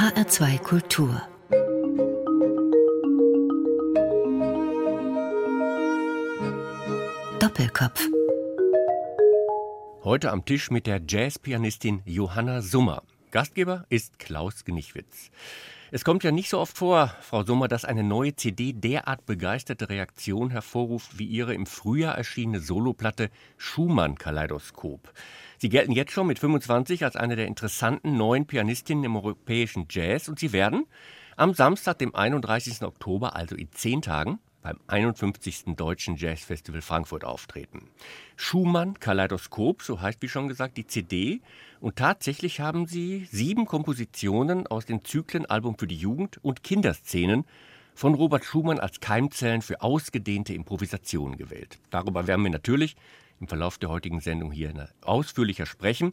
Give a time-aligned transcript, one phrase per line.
[0.00, 1.20] HR2 Kultur
[7.38, 8.08] Doppelkopf
[10.02, 13.02] Heute am Tisch mit der Jazzpianistin Johanna Summer.
[13.30, 15.30] Gastgeber ist Klaus Gnichwitz.
[15.92, 19.88] Es kommt ja nicht so oft vor, Frau Summer, dass eine neue CD derart begeisterte
[19.88, 25.12] Reaktion hervorruft wie Ihre im Frühjahr erschienene Soloplatte Schumann Kaleidoskop.
[25.58, 30.28] Sie gelten jetzt schon mit 25 als eine der interessanten neuen Pianistinnen im europäischen Jazz
[30.28, 30.86] und Sie werden
[31.36, 32.82] am Samstag, dem 31.
[32.82, 35.76] Oktober, also in zehn Tagen, beim 51.
[35.76, 37.88] Deutschen Jazzfestival Frankfurt auftreten.
[38.36, 41.40] Schumann Kaleidoskop, so heißt wie schon gesagt die CD.
[41.80, 47.44] Und tatsächlich haben sie sieben Kompositionen aus den Zyklen Album für die Jugend und Kinderszenen
[47.94, 51.78] von Robert Schumann als Keimzellen für ausgedehnte Improvisationen gewählt.
[51.90, 52.96] Darüber werden wir natürlich
[53.40, 56.12] im Verlauf der heutigen Sendung hier ausführlicher sprechen.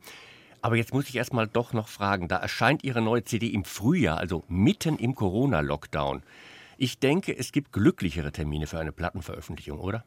[0.61, 4.17] Aber jetzt muss ich erstmal doch noch fragen, da erscheint Ihre neue CD im Frühjahr,
[4.17, 6.23] also mitten im Corona-Lockdown.
[6.77, 10.03] Ich denke, es gibt glücklichere Termine für eine Plattenveröffentlichung, oder?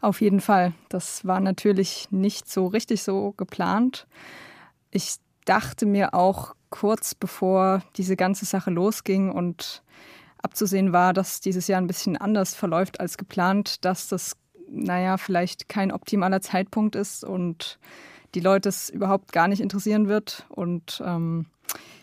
[0.00, 0.72] Auf jeden Fall.
[0.88, 4.06] Das war natürlich nicht so richtig so geplant.
[4.90, 9.82] Ich dachte mir auch kurz bevor diese ganze Sache losging und
[10.42, 14.36] abzusehen war, dass dieses Jahr ein bisschen anders verläuft als geplant, dass das,
[14.68, 17.78] naja, vielleicht kein optimaler Zeitpunkt ist und
[18.34, 20.46] die Leute es überhaupt gar nicht interessieren wird.
[20.48, 21.46] Und ähm,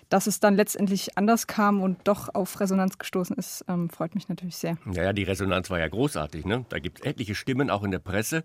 [0.09, 4.29] dass es dann letztendlich anders kam und doch auf Resonanz gestoßen ist, ähm, freut mich
[4.29, 4.77] natürlich sehr.
[4.85, 6.45] Naja, die Resonanz war ja großartig.
[6.45, 6.65] Ne?
[6.69, 8.43] Da gibt es etliche Stimmen, auch in der Presse.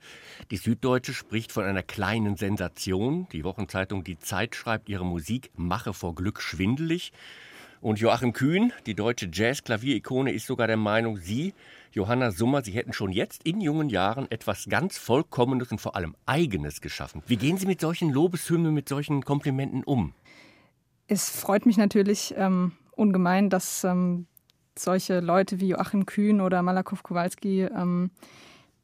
[0.50, 3.28] Die Süddeutsche spricht von einer kleinen Sensation.
[3.32, 7.12] Die Wochenzeitung Die Zeit schreibt, ihre Musik mache vor Glück schwindelig.
[7.80, 11.52] Und Joachim Kühn, die deutsche Jazz-Klavierikone, ist sogar der Meinung, Sie,
[11.90, 16.14] Johanna Summer, Sie hätten schon jetzt in jungen Jahren etwas ganz Vollkommenes und vor allem
[16.24, 17.24] Eigenes geschaffen.
[17.26, 20.14] Wie gehen Sie mit solchen Lobeshymnen, mit solchen Komplimenten um?
[21.12, 24.26] Es freut mich natürlich ähm, ungemein, dass ähm,
[24.78, 28.10] solche Leute wie Joachim Kühn oder Malakow Kowalski ähm,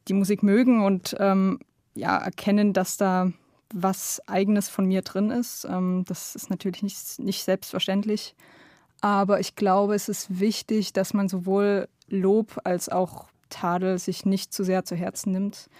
[0.08, 1.58] die Musik mögen und ähm,
[1.94, 3.32] ja, erkennen, dass da
[3.72, 5.66] was Eigenes von mir drin ist.
[5.70, 8.34] Ähm, das ist natürlich nicht, nicht selbstverständlich.
[9.00, 14.52] Aber ich glaube, es ist wichtig, dass man sowohl Lob als auch Tadel sich nicht
[14.52, 15.70] zu sehr zu Herzen nimmt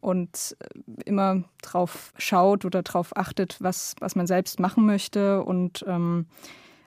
[0.00, 5.84] und äh, immer drauf schaut oder drauf achtet, was, was man selbst machen möchte und
[5.86, 6.26] ähm,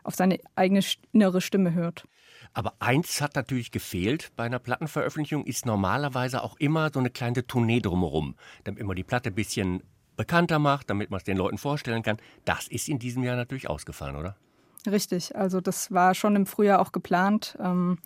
[0.04, 2.06] auf seine eigene innere Stimme hört.
[2.54, 7.46] Aber eins hat natürlich gefehlt bei einer Plattenveröffentlichung, ist normalerweise auch immer so eine kleine
[7.48, 9.84] Tournee drumherum, damit man die Platte ein bisschen
[10.18, 12.18] bekannter macht, damit man es den Leuten vorstellen kann.
[12.46, 14.36] Das ist in diesem Jahr natürlich ausgefallen, oder?
[14.86, 17.58] Richtig, also das war schon im Frühjahr auch geplant.
[17.62, 18.00] Ähm,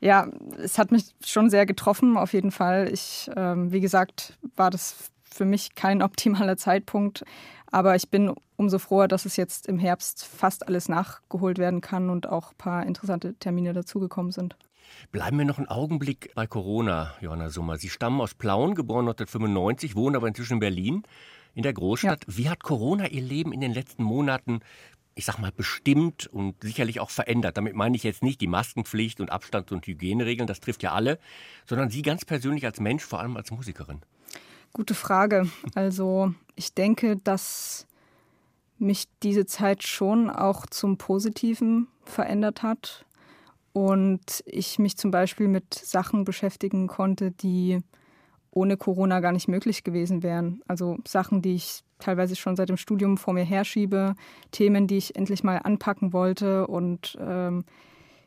[0.00, 2.88] ja, es hat mich schon sehr getroffen, auf jeden Fall.
[2.92, 7.24] Ich, ähm, wie gesagt, war das für mich kein optimaler Zeitpunkt.
[7.70, 12.10] Aber ich bin umso froher, dass es jetzt im Herbst fast alles nachgeholt werden kann
[12.10, 14.56] und auch ein paar interessante Termine dazugekommen sind.
[15.10, 17.76] Bleiben wir noch einen Augenblick bei Corona, Johanna Summer.
[17.76, 21.02] Sie stammen aus Plauen, geboren 1995, wohnen aber inzwischen in Berlin,
[21.54, 22.24] in der Großstadt.
[22.28, 22.36] Ja.
[22.36, 24.60] Wie hat Corona Ihr Leben in den letzten Monaten
[25.16, 27.56] ich sag mal, bestimmt und sicherlich auch verändert.
[27.56, 31.18] Damit meine ich jetzt nicht die Maskenpflicht und Abstands- und Hygieneregeln, das trifft ja alle,
[31.64, 34.02] sondern Sie ganz persönlich als Mensch, vor allem als Musikerin.
[34.74, 35.50] Gute Frage.
[35.74, 37.86] Also ich denke, dass
[38.78, 43.06] mich diese Zeit schon auch zum Positiven verändert hat
[43.72, 47.80] und ich mich zum Beispiel mit Sachen beschäftigen konnte, die
[48.50, 50.62] ohne Corona gar nicht möglich gewesen wären.
[50.68, 54.14] Also Sachen, die ich teilweise schon seit dem Studium vor mir herschiebe,
[54.50, 56.66] Themen, die ich endlich mal anpacken wollte.
[56.66, 57.64] Und ähm,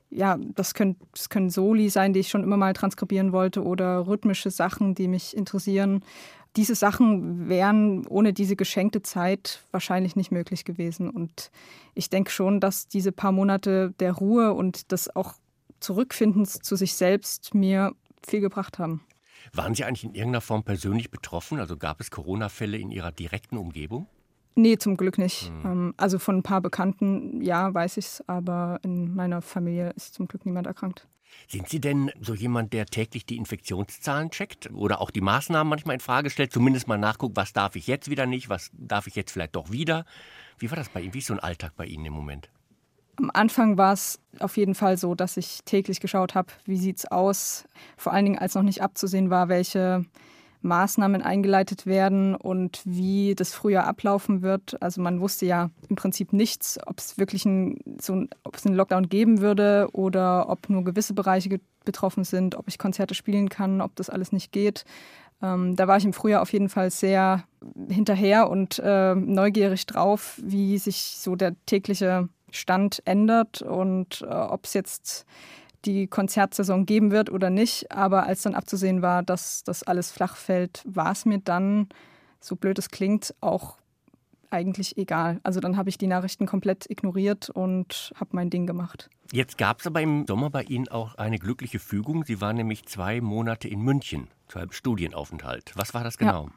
[0.09, 4.07] ja, das können, das können Soli sein, die ich schon immer mal transkribieren wollte oder
[4.07, 6.03] rhythmische Sachen, die mich interessieren.
[6.55, 11.09] Diese Sachen wären ohne diese geschenkte Zeit wahrscheinlich nicht möglich gewesen.
[11.09, 11.51] Und
[11.93, 15.33] ich denke schon, dass diese paar Monate der Ruhe und des auch
[15.79, 17.93] Zurückfindens zu sich selbst mir
[18.25, 19.01] viel gebracht haben.
[19.53, 21.59] Waren Sie eigentlich in irgendeiner Form persönlich betroffen?
[21.59, 24.07] Also gab es Corona-Fälle in Ihrer direkten Umgebung?
[24.55, 25.51] Nee, zum Glück nicht.
[25.61, 25.93] Hm.
[25.97, 30.27] Also von ein paar Bekannten, ja, weiß ich es, aber in meiner Familie ist zum
[30.27, 31.07] Glück niemand erkrankt.
[31.47, 35.95] Sind Sie denn so jemand, der täglich die Infektionszahlen checkt oder auch die Maßnahmen manchmal
[35.95, 39.15] in Frage stellt, zumindest mal nachguckt, was darf ich jetzt wieder nicht, was darf ich
[39.15, 40.05] jetzt vielleicht doch wieder?
[40.57, 41.13] Wie war das bei Ihnen?
[41.13, 42.49] Wie ist so ein Alltag bei Ihnen im Moment?
[43.19, 46.99] Am Anfang war es auf jeden Fall so, dass ich täglich geschaut habe, wie sieht
[46.99, 47.65] es aus.
[47.97, 50.05] Vor allen Dingen, als noch nicht abzusehen war, welche
[50.61, 54.81] Maßnahmen eingeleitet werden und wie das Frühjahr ablaufen wird.
[54.81, 58.75] Also man wusste ja im Prinzip nichts, ob es wirklich ein, so ob es einen
[58.75, 63.81] Lockdown geben würde oder ob nur gewisse Bereiche betroffen sind, ob ich Konzerte spielen kann,
[63.81, 64.85] ob das alles nicht geht.
[65.41, 67.43] Ähm, da war ich im Frühjahr auf jeden Fall sehr
[67.89, 74.65] hinterher und äh, neugierig drauf, wie sich so der tägliche Stand ändert und äh, ob
[74.65, 75.25] es jetzt
[75.85, 77.91] die Konzertsaison geben wird oder nicht.
[77.91, 81.87] Aber als dann abzusehen war, dass das alles flach fällt, war es mir dann,
[82.39, 83.77] so blöd es klingt, auch
[84.51, 85.39] eigentlich egal.
[85.43, 89.09] Also dann habe ich die Nachrichten komplett ignoriert und habe mein Ding gemacht.
[89.31, 92.23] Jetzt gab es aber im Sommer bei Ihnen auch eine glückliche Fügung.
[92.25, 95.71] Sie waren nämlich zwei Monate in München zu einem Studienaufenthalt.
[95.75, 96.45] Was war das genau?
[96.45, 96.51] Ja.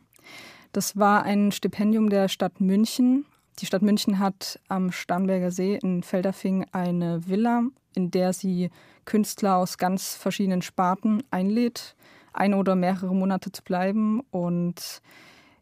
[0.72, 3.26] Das war ein Stipendium der Stadt München.
[3.58, 7.62] Die Stadt München hat am Starnberger See in Felderfing eine Villa,
[7.94, 8.70] in der sie
[9.04, 11.94] Künstler aus ganz verschiedenen Sparten einlädt,
[12.32, 14.20] ein oder mehrere Monate zu bleiben.
[14.30, 15.02] Und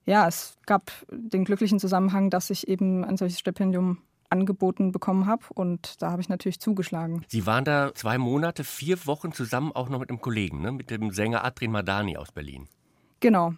[0.07, 3.99] ja, es gab den glücklichen Zusammenhang, dass ich eben ein solches Stipendium
[4.31, 7.25] angeboten bekommen habe und da habe ich natürlich zugeschlagen.
[7.27, 10.71] Sie waren da zwei Monate, vier Wochen zusammen auch noch mit einem Kollegen, ne?
[10.71, 12.69] mit dem Sänger Adrin Madani aus Berlin.
[13.19, 13.55] Genau.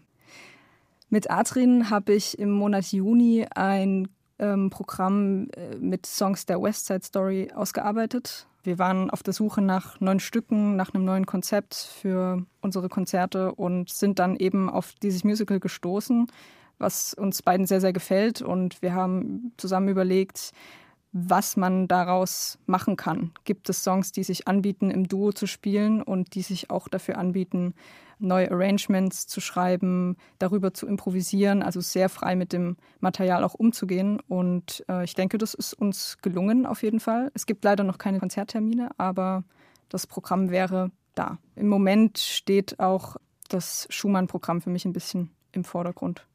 [1.11, 4.09] Mit Adrin habe ich im Monat Juni ein
[4.39, 8.47] ähm, Programm äh, mit Songs der West Side Story ausgearbeitet.
[8.65, 13.53] Wir waren auf der Suche nach neuen Stücken, nach einem neuen Konzept für unsere Konzerte
[13.55, 16.29] und sind dann eben auf dieses Musical gestoßen,
[16.79, 18.41] was uns beiden sehr, sehr gefällt.
[18.41, 20.53] Und wir haben zusammen überlegt,
[21.13, 23.33] was man daraus machen kann.
[23.45, 27.19] Gibt es Songs, die sich anbieten, im Duo zu spielen und die sich auch dafür
[27.19, 27.75] anbieten,
[28.19, 34.21] neue Arrangements zu schreiben, darüber zu improvisieren, also sehr frei mit dem Material auch umzugehen.
[34.29, 37.31] Und äh, ich denke, das ist uns gelungen auf jeden Fall.
[37.35, 39.45] Es gibt leider noch keine Konzerttermine, aber
[39.89, 41.39] das Programm wäre da.
[41.57, 43.17] Im Moment steht auch
[43.49, 46.27] das Schumann-Programm für mich ein bisschen im Vordergrund.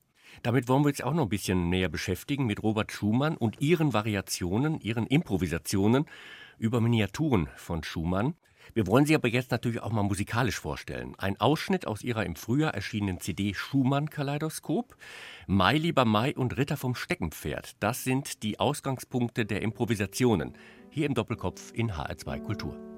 [0.44, 3.94] Damit wollen wir uns auch noch ein bisschen näher beschäftigen mit Robert Schumann und ihren
[3.94, 6.06] Variationen, ihren Improvisationen
[6.58, 8.36] über Miniaturen von Schumann.
[8.74, 11.16] Wir wollen sie aber jetzt natürlich auch mal musikalisch vorstellen.
[11.18, 14.96] Ein Ausschnitt aus ihrer im Frühjahr erschienenen CD Schumann Kaleidoskop.
[15.48, 17.76] Mai lieber Mai und Ritter vom Steckenpferd.
[17.80, 20.58] Das sind die Ausgangspunkte der Improvisationen.
[20.90, 22.97] Hier im Doppelkopf in HR2 Kultur.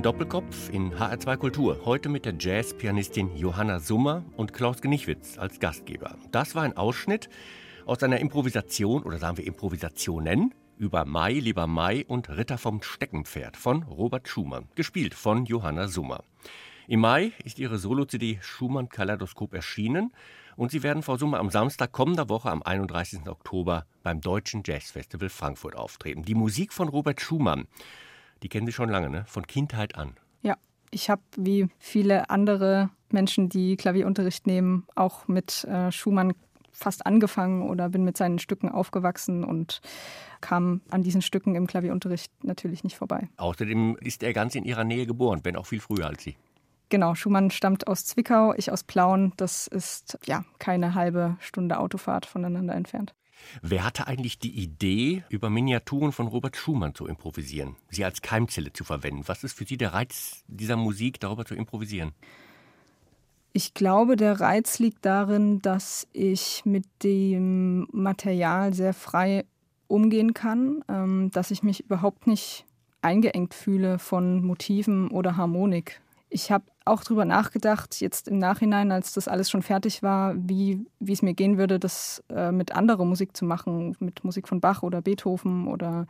[0.00, 1.80] Den Doppelkopf in HR2 Kultur.
[1.84, 6.16] Heute mit der Jazzpianistin Johanna Summer und Klaus Genichwitz als Gastgeber.
[6.32, 7.28] Das war ein Ausschnitt
[7.84, 13.58] aus einer Improvisation oder sagen wir Improvisationen über Mai, lieber Mai und Ritter vom Steckenpferd
[13.58, 16.24] von Robert Schumann, gespielt von Johanna Summer.
[16.88, 20.14] Im Mai ist ihre Solo-CD Schumann Kaleidoskop erschienen
[20.56, 23.28] und sie werden Frau Summer am Samstag kommender Woche am 31.
[23.28, 26.22] Oktober beim Deutschen Jazzfestival Frankfurt auftreten.
[26.22, 27.66] Die Musik von Robert Schumann
[28.42, 29.24] die kennen Sie schon lange, ne?
[29.26, 30.14] Von Kindheit an.
[30.42, 30.56] Ja,
[30.90, 36.34] ich habe wie viele andere Menschen, die Klavierunterricht nehmen, auch mit äh, Schumann
[36.72, 39.80] fast angefangen oder bin mit seinen Stücken aufgewachsen und
[40.40, 43.28] kam an diesen Stücken im Klavierunterricht natürlich nicht vorbei.
[43.36, 46.36] Außerdem ist er ganz in ihrer Nähe geboren, wenn auch viel früher als Sie.
[46.88, 49.32] Genau, Schumann stammt aus Zwickau, ich aus Plauen.
[49.36, 53.14] Das ist ja keine halbe Stunde Autofahrt voneinander entfernt.
[53.62, 58.72] Wer hatte eigentlich die Idee, über Miniaturen von Robert Schumann zu improvisieren, sie als Keimzelle
[58.72, 59.22] zu verwenden?
[59.26, 62.12] Was ist für Sie der Reiz dieser Musik, darüber zu improvisieren?
[63.52, 69.44] Ich glaube, der Reiz liegt darin, dass ich mit dem Material sehr frei
[69.88, 72.64] umgehen kann, ähm, dass ich mich überhaupt nicht
[73.02, 76.00] eingeengt fühle von Motiven oder Harmonik.
[76.32, 80.86] Ich habe auch darüber nachgedacht, jetzt im Nachhinein, als das alles schon fertig war, wie,
[81.00, 84.60] wie es mir gehen würde, das äh, mit anderer Musik zu machen, mit Musik von
[84.60, 86.06] Bach oder Beethoven oder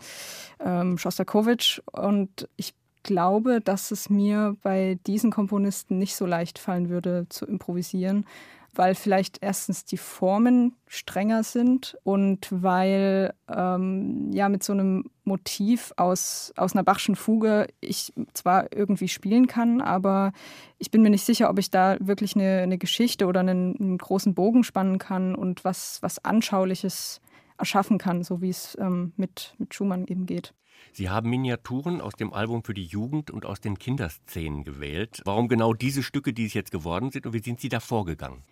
[0.62, 1.80] ähm, Schostakowitsch.
[1.90, 7.46] Und ich glaube, dass es mir bei diesen Komponisten nicht so leicht fallen würde, zu
[7.46, 8.26] improvisieren,
[8.74, 15.92] weil vielleicht erstens die Formen strenger sind und weil ähm, ja mit so einem Motiv
[15.96, 20.32] aus, aus einer Bachschen Fuge ich zwar irgendwie spielen kann, aber
[20.78, 23.98] ich bin mir nicht sicher, ob ich da wirklich eine, eine Geschichte oder einen, einen
[23.98, 27.20] großen Bogen spannen kann und was, was Anschauliches
[27.58, 30.54] erschaffen kann, so wie es ähm, mit, mit Schumann eben geht.
[30.92, 35.20] Sie haben Miniaturen aus dem Album für die Jugend und aus den Kinderszenen gewählt.
[35.24, 38.42] Warum genau diese Stücke, die es jetzt geworden sind und wie sind Sie da vorgegangen?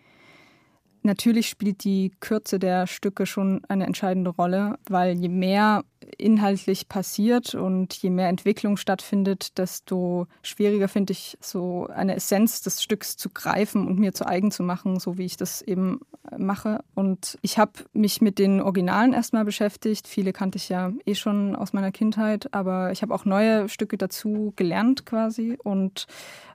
[1.03, 5.85] Natürlich spielt die Kürze der Stücke schon eine entscheidende Rolle, weil je mehr
[6.17, 12.83] inhaltlich passiert und je mehr Entwicklung stattfindet, desto schwieriger finde ich, so eine Essenz des
[12.83, 16.01] Stücks zu greifen und mir zu eigen zu machen, so wie ich das eben
[16.31, 16.81] äh, mache.
[16.95, 20.09] Und ich habe mich mit den Originalen erstmal beschäftigt.
[20.09, 23.99] Viele kannte ich ja eh schon aus meiner Kindheit, aber ich habe auch neue Stücke
[23.99, 26.07] dazu gelernt quasi und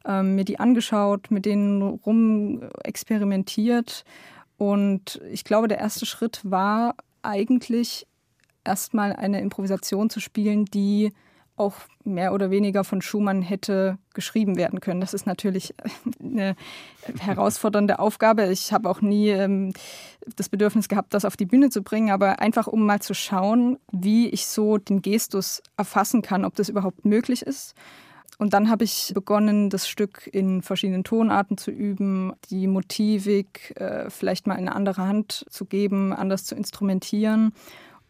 [0.05, 4.03] ähm, mir die angeschaut, mit denen rum experimentiert
[4.57, 8.07] und ich glaube, der erste Schritt war eigentlich
[8.63, 11.11] erstmal eine Improvisation zu spielen, die
[11.55, 15.01] auch mehr oder weniger von Schumann hätte geschrieben werden können.
[15.01, 15.75] Das ist natürlich
[16.19, 16.55] eine
[17.19, 18.51] herausfordernde Aufgabe.
[18.51, 19.73] Ich habe auch nie ähm,
[20.35, 23.77] das Bedürfnis gehabt, das auf die Bühne zu bringen, aber einfach um mal zu schauen,
[23.91, 27.75] wie ich so den Gestus erfassen kann, ob das überhaupt möglich ist.
[28.37, 34.09] Und dann habe ich begonnen, das Stück in verschiedenen Tonarten zu üben, die Motivik äh,
[34.09, 37.53] vielleicht mal in eine andere Hand zu geben, anders zu instrumentieren.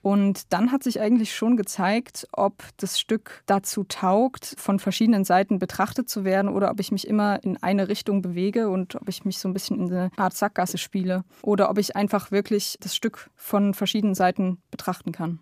[0.04, 5.60] Und dann hat sich eigentlich schon gezeigt, ob das Stück dazu taugt, von verschiedenen Seiten
[5.60, 9.24] betrachtet zu werden oder ob ich mich immer in eine Richtung bewege und ob ich
[9.24, 12.98] mich so ein bisschen in eine Art Sackgasse spiele oder ob ich einfach wirklich das
[12.98, 15.40] Stück von verschiedenen Seiten betrachten kann.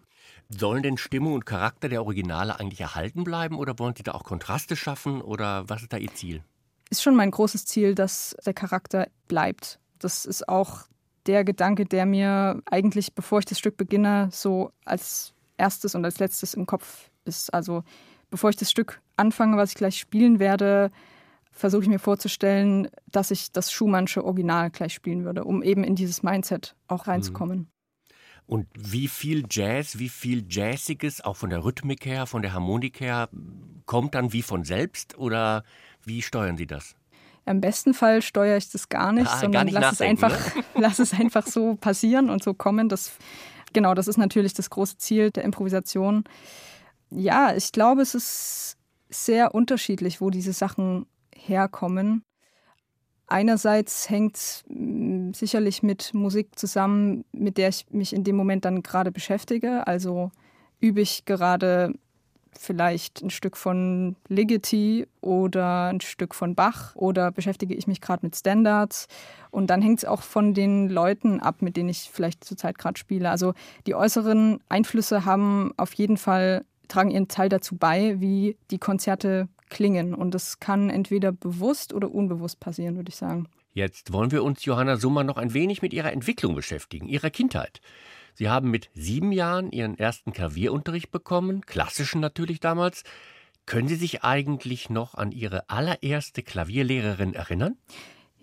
[0.58, 4.24] Sollen denn Stimmung und Charakter der Originale eigentlich erhalten bleiben oder wollen Sie da auch
[4.24, 6.44] Kontraste schaffen oder was ist da Ihr Ziel?
[6.90, 9.80] Ist schon mein großes Ziel, dass der Charakter bleibt.
[9.98, 10.82] Das ist auch
[11.26, 16.20] der Gedanke, der mir eigentlich, bevor ich das Stück beginne, so als erstes und als
[16.20, 17.54] letztes im Kopf ist.
[17.54, 17.84] Also
[18.30, 20.92] bevor ich das Stück anfange, was ich gleich spielen werde,
[21.52, 25.96] versuche ich mir vorzustellen, dass ich das Schumannsche Original gleich spielen würde, um eben in
[25.96, 27.70] dieses Mindset auch reinzukommen.
[28.52, 33.00] Und wie viel Jazz, wie viel Jazziges, auch von der Rhythmik her, von der Harmonik
[33.00, 33.30] her,
[33.86, 35.64] kommt dann wie von selbst oder
[36.04, 36.96] wie steuern Sie das?
[37.46, 40.32] Im besten Fall steuere ich das gar nicht, ah, sondern gar nicht lass, es einfach,
[40.54, 40.64] ne?
[40.82, 42.90] lass es einfach so passieren und so kommen.
[42.90, 43.14] Das,
[43.72, 46.26] genau, das ist natürlich das große Ziel der Improvisation.
[47.10, 48.76] Ja, ich glaube, es ist
[49.10, 52.26] sehr unterschiedlich, wo diese Sachen herkommen.
[53.28, 58.84] Einerseits hängt mm, sicherlich mit Musik zusammen, mit der ich mich in dem Moment dann
[58.84, 59.88] gerade beschäftige.
[59.88, 60.32] Also
[60.80, 61.94] übe ich gerade
[62.58, 68.26] vielleicht ein Stück von Ligeti oder ein Stück von Bach oder beschäftige ich mich gerade
[68.26, 69.08] mit Standards.
[69.50, 73.00] Und dann hängt es auch von den Leuten ab, mit denen ich vielleicht zurzeit gerade
[73.00, 73.30] spiele.
[73.30, 73.54] Also
[73.88, 79.48] die äußeren Einflüsse haben auf jeden Fall, tragen ihren Teil dazu bei, wie die Konzerte
[79.72, 80.14] klingen.
[80.14, 83.48] Und das kann entweder bewusst oder unbewusst passieren, würde ich sagen.
[83.74, 87.82] Jetzt wollen wir uns, Johanna Summer, noch ein wenig mit Ihrer Entwicklung beschäftigen, Ihrer Kindheit.
[88.36, 93.04] Sie haben mit sieben Jahren Ihren ersten Klavierunterricht bekommen, klassischen natürlich damals.
[93.66, 97.78] Können Sie sich eigentlich noch an Ihre allererste Klavierlehrerin erinnern?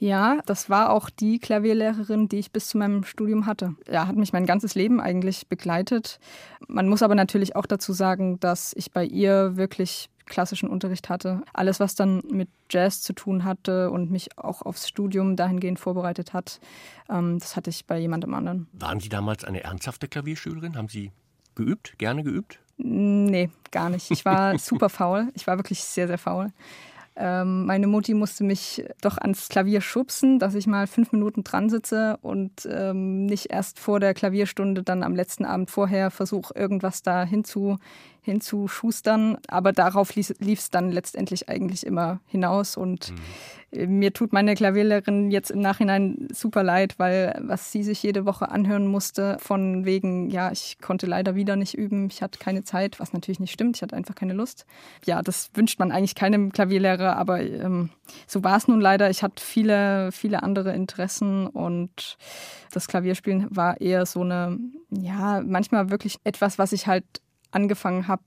[0.00, 3.75] Ja, das war auch die Klavierlehrerin, die ich bis zu meinem Studium hatte.
[3.90, 6.20] Ja, hat mich mein ganzes Leben eigentlich begleitet.
[6.68, 11.42] Man muss aber natürlich auch dazu sagen, dass ich bei ihr wirklich klassischen Unterricht hatte.
[11.52, 16.32] Alles, was dann mit Jazz zu tun hatte und mich auch aufs Studium dahingehend vorbereitet
[16.32, 16.61] hat,
[17.11, 18.68] ähm, das hatte ich bei jemandem anderen.
[18.73, 20.76] Waren Sie damals eine ernsthafte Klavierschülerin?
[20.76, 21.11] Haben Sie
[21.54, 22.61] geübt, gerne geübt?
[22.78, 24.11] Nee, gar nicht.
[24.11, 25.28] Ich war super faul.
[25.35, 26.52] Ich war wirklich sehr, sehr faul.
[27.20, 31.68] Ähm, meine Mutti musste mich doch ans Klavier schubsen, dass ich mal fünf Minuten dran
[31.68, 37.02] sitze und ähm, nicht erst vor der Klavierstunde dann am letzten Abend vorher versuche, irgendwas
[37.02, 37.78] da hinzu,
[38.22, 39.38] hinzuschustern.
[39.48, 42.76] Aber darauf lief es dann letztendlich eigentlich immer hinaus.
[42.76, 43.12] Und
[43.72, 43.98] mhm.
[43.98, 48.50] mir tut meine Klavierlehrerin jetzt im Nachhinein super leid, weil was sie sich jede Woche
[48.50, 53.00] anhören musste, von wegen, ja, ich konnte leider wieder nicht üben, ich hatte keine Zeit,
[53.00, 54.66] was natürlich nicht stimmt, ich hatte einfach keine Lust.
[55.04, 57.90] Ja, das wünscht man eigentlich keinem Klavierlehrer, aber ähm,
[58.26, 59.10] so war es nun leider.
[59.10, 62.16] Ich hatte viele, viele andere Interessen und
[62.72, 64.58] das Klavierspielen war eher so eine,
[64.90, 67.04] ja, manchmal wirklich etwas, was ich halt
[67.50, 68.24] angefangen habe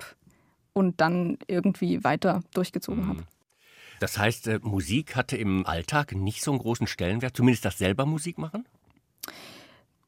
[0.74, 3.10] und dann irgendwie weiter durchgezogen mhm.
[3.10, 3.24] habe.
[4.00, 8.06] Das heißt, äh, Musik hatte im Alltag nicht so einen großen Stellenwert, zumindest das selber
[8.06, 8.66] Musik machen?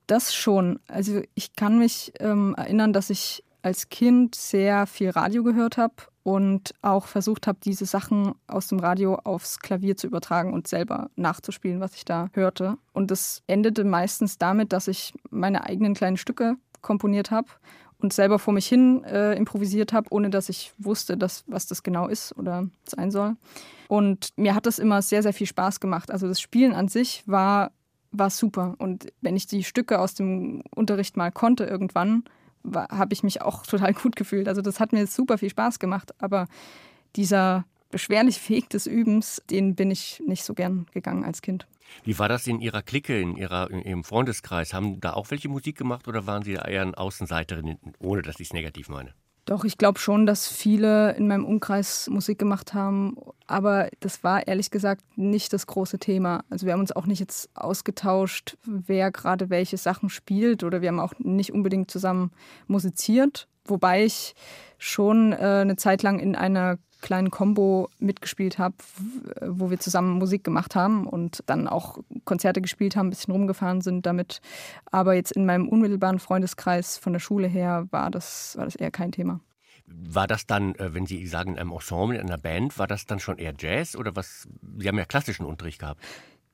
[0.08, 0.80] Das schon.
[0.88, 5.94] Also ich kann mich ähm, erinnern, dass ich als Kind sehr viel Radio gehört habe
[6.24, 11.10] und auch versucht habe, diese Sachen aus dem Radio aufs Klavier zu übertragen und selber
[11.16, 12.78] nachzuspielen, was ich da hörte.
[12.94, 17.48] Und das endete meistens damit, dass ich meine eigenen kleinen Stücke komponiert habe
[18.04, 21.84] und selber vor mich hin äh, improvisiert habe, ohne dass ich wusste, dass, was das
[21.84, 23.36] genau ist oder sein soll.
[23.88, 26.12] Und mir hat das immer sehr, sehr viel Spaß gemacht.
[26.12, 27.72] Also das Spielen an sich war,
[28.12, 28.76] war super.
[28.78, 32.24] Und wenn ich die Stücke aus dem Unterricht mal konnte irgendwann,
[32.74, 34.48] habe ich mich auch total gut gefühlt.
[34.48, 36.14] Also das hat mir super viel Spaß gemacht.
[36.20, 36.48] Aber
[37.16, 41.68] dieser beschwerliche Weg des Übens, den bin ich nicht so gern gegangen als Kind.
[42.04, 44.74] Wie war das in Ihrer Clique, in, ihrer, in Ihrem Freundeskreis?
[44.74, 48.48] Haben da auch welche Musik gemacht oder waren Sie eher eine Außenseiterin, ohne dass ich
[48.48, 49.14] es negativ meine?
[49.46, 53.16] Doch, ich glaube schon, dass viele in meinem Umkreis Musik gemacht haben,
[53.46, 56.46] aber das war ehrlich gesagt nicht das große Thema.
[56.50, 60.88] Also wir haben uns auch nicht jetzt ausgetauscht, wer gerade welche Sachen spielt oder wir
[60.88, 62.32] haben auch nicht unbedingt zusammen
[62.68, 64.34] musiziert, wobei ich
[64.78, 68.76] schon äh, eine Zeit lang in einer kleinen Combo mitgespielt habe,
[69.46, 73.82] wo wir zusammen Musik gemacht haben und dann auch Konzerte gespielt haben, ein bisschen rumgefahren
[73.82, 74.42] sind damit.
[74.92, 78.90] Aber jetzt in meinem unmittelbaren Freundeskreis von der Schule her war das, war das eher
[78.90, 79.42] kein Thema.
[79.86, 83.06] War das dann, äh, wenn Sie sagen, in einem Ensemble, in einer Band, war das
[83.06, 84.48] dann schon eher Jazz oder was?
[84.78, 86.02] Sie haben ja klassischen Unterricht gehabt.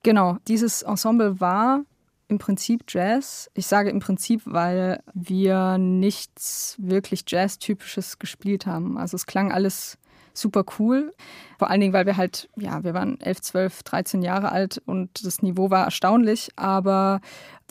[0.01, 1.83] Genau, dieses Ensemble war
[2.27, 3.51] im Prinzip Jazz.
[3.53, 8.97] Ich sage im Prinzip, weil wir nichts wirklich Jazz-typisches gespielt haben.
[8.97, 9.98] Also es klang alles
[10.39, 11.13] super cool.
[11.57, 15.25] Vor allen Dingen, weil wir halt, ja, wir waren 11, 12, 13 Jahre alt und
[15.25, 17.21] das Niveau war erstaunlich, aber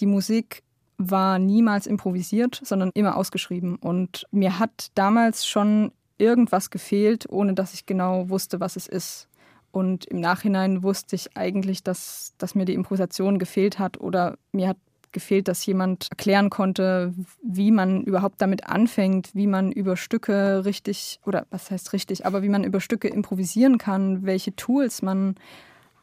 [0.00, 0.62] die Musik
[0.98, 3.76] war niemals improvisiert, sondern immer ausgeschrieben.
[3.76, 9.28] Und mir hat damals schon irgendwas gefehlt, ohne dass ich genau wusste, was es ist.
[9.70, 14.68] Und im Nachhinein wusste ich eigentlich, dass, dass mir die Improvisation gefehlt hat oder mir
[14.68, 14.78] hat
[15.12, 21.21] gefehlt, dass jemand erklären konnte, wie man überhaupt damit anfängt, wie man über Stücke richtig,
[21.27, 25.37] oder was heißt richtig, aber wie man über Stücke improvisieren kann, welche Tools man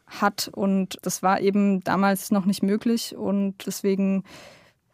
[0.07, 0.49] hat.
[0.53, 3.15] Und das war eben damals noch nicht möglich.
[3.15, 4.23] Und deswegen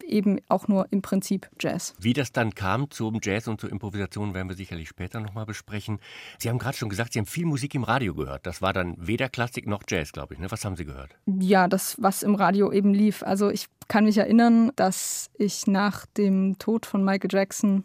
[0.04, 1.94] eben auch nur im Prinzip Jazz.
[2.00, 6.00] Wie das dann kam zum Jazz und zur Improvisation, werden wir sicherlich später nochmal besprechen.
[6.40, 8.46] Sie haben gerade schon gesagt, Sie haben viel Musik im Radio gehört.
[8.46, 10.40] Das war dann weder Klassik noch Jazz, glaube ich.
[10.40, 10.50] Ne?
[10.50, 11.12] Was haben Sie gehört?
[11.26, 13.24] Ja, das, was im Radio eben lief.
[13.24, 17.84] Also ich kann mich erinnern, dass ich nach dem Tod von Michael Jackson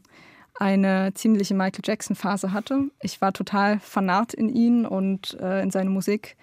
[0.59, 2.91] eine ziemliche Michael Jackson-Phase hatte.
[3.03, 6.37] Ich war total fanat in ihn und äh, in seine Musik.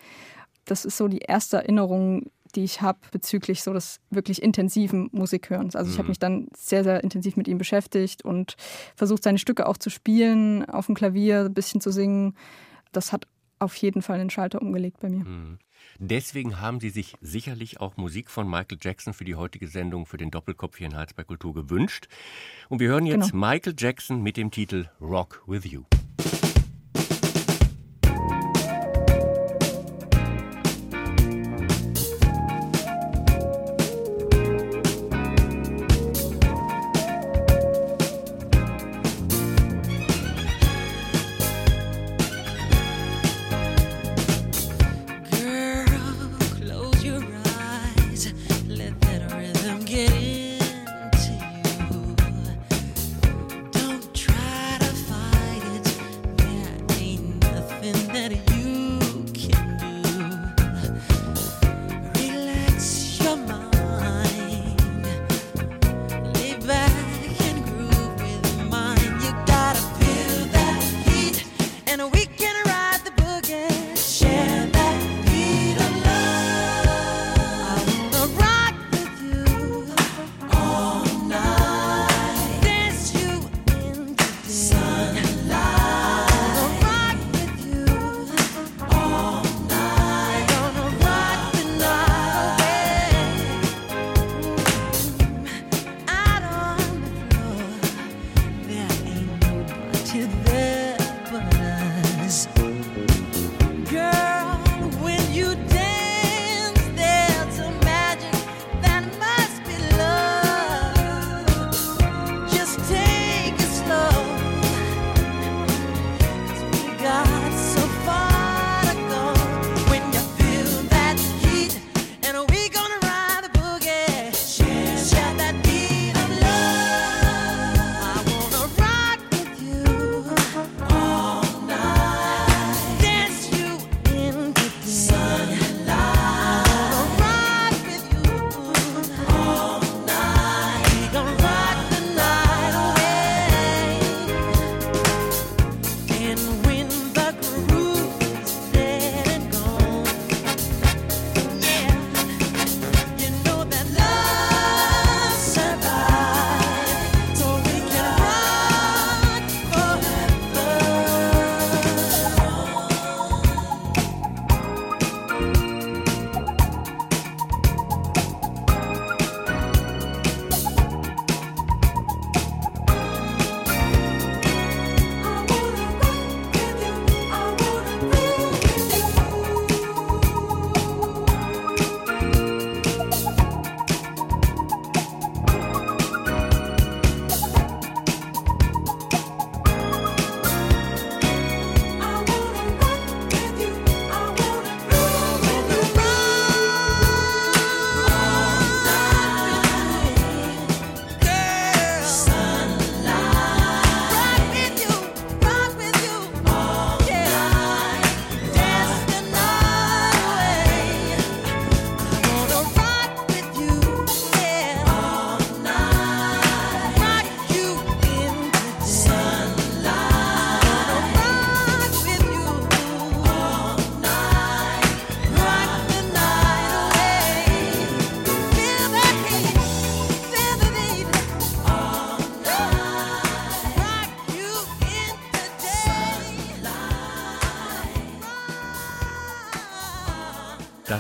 [0.66, 5.76] Das ist so die erste Erinnerung, die ich habe bezüglich so des wirklich intensiven Musikhörens.
[5.76, 6.12] Also ich habe mhm.
[6.12, 8.56] mich dann sehr, sehr intensiv mit ihm beschäftigt und
[8.96, 12.36] versucht, seine Stücke auch zu spielen, auf dem Klavier ein bisschen zu singen.
[12.92, 13.28] Das hat
[13.60, 15.26] auf jeden Fall einen Schalter umgelegt bei mir.
[15.26, 15.60] Mhm.
[16.00, 20.18] Deswegen haben Sie sich sicherlich auch Musik von Michael Jackson für die heutige Sendung für
[20.18, 22.08] den Doppelkopf hier in Hals bei Kultur gewünscht.
[22.70, 23.48] Und wir hören jetzt genau.
[23.48, 25.84] Michael Jackson mit dem Titel Rock with You.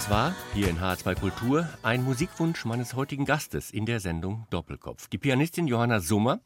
[0.03, 5.07] Das war hier in H2 Kultur ein Musikwunsch meines heutigen Gastes in der Sendung Doppelkopf.
[5.07, 6.41] Die Pianistin Johanna Summer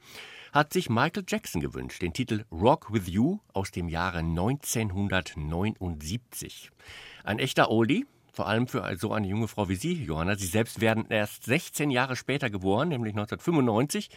[0.54, 6.70] hat sich Michael Jackson gewünscht, den Titel Rock with You aus dem Jahre 1979.
[7.24, 10.36] Ein echter Oldie, vor allem für so eine junge Frau wie Sie, Johanna.
[10.36, 14.12] Sie selbst werden erst 16 Jahre später geboren, nämlich 1995.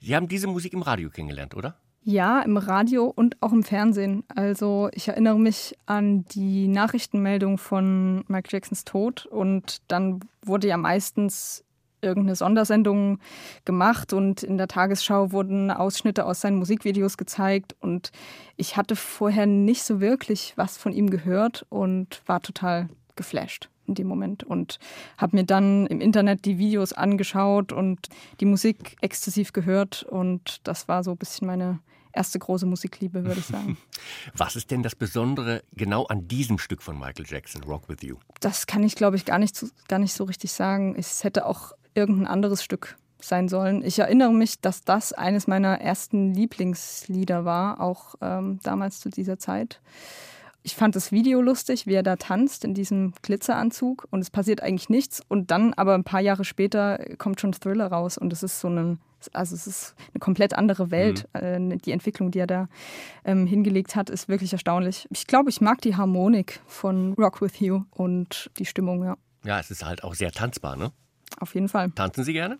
[0.00, 1.76] Sie haben diese Musik im Radio kennengelernt, oder?
[2.02, 4.24] Ja, im Radio und auch im Fernsehen.
[4.34, 10.78] Also ich erinnere mich an die Nachrichtenmeldung von Michael Jacksons Tod und dann wurde ja
[10.78, 11.62] meistens
[12.00, 13.18] irgendeine Sondersendung
[13.66, 18.12] gemacht und in der Tagesschau wurden Ausschnitte aus seinen Musikvideos gezeigt und
[18.56, 23.94] ich hatte vorher nicht so wirklich was von ihm gehört und war total geflasht in
[23.94, 24.78] dem Moment und
[25.18, 28.08] habe mir dann im Internet die Videos angeschaut und
[28.40, 31.80] die Musik exzessiv gehört und das war so ein bisschen meine
[32.12, 33.76] erste große Musikliebe, würde ich sagen.
[34.34, 38.16] Was ist denn das Besondere genau an diesem Stück von Michael Jackson, Rock With You?
[38.40, 40.94] Das kann ich, glaube ich, gar nicht, gar nicht so richtig sagen.
[40.96, 43.84] Es hätte auch irgendein anderes Stück sein sollen.
[43.84, 49.38] Ich erinnere mich, dass das eines meiner ersten Lieblingslieder war, auch ähm, damals zu dieser
[49.38, 49.80] Zeit.
[50.62, 54.62] Ich fand das Video lustig, wie er da tanzt in diesem Glitzeranzug und es passiert
[54.62, 55.22] eigentlich nichts.
[55.26, 58.68] Und dann aber ein paar Jahre später kommt schon Thriller raus und es ist so
[58.68, 58.98] ein,
[59.32, 61.28] also es ist eine komplett andere Welt.
[61.34, 61.72] Mhm.
[61.72, 62.68] Äh, die Entwicklung, die er da
[63.24, 65.06] ähm, hingelegt hat, ist wirklich erstaunlich.
[65.10, 69.16] Ich glaube, ich mag die Harmonik von Rock With You und die Stimmung, ja.
[69.44, 70.92] Ja, es ist halt auch sehr tanzbar, ne?
[71.38, 71.90] Auf jeden Fall.
[71.92, 72.58] Tanzen Sie gerne?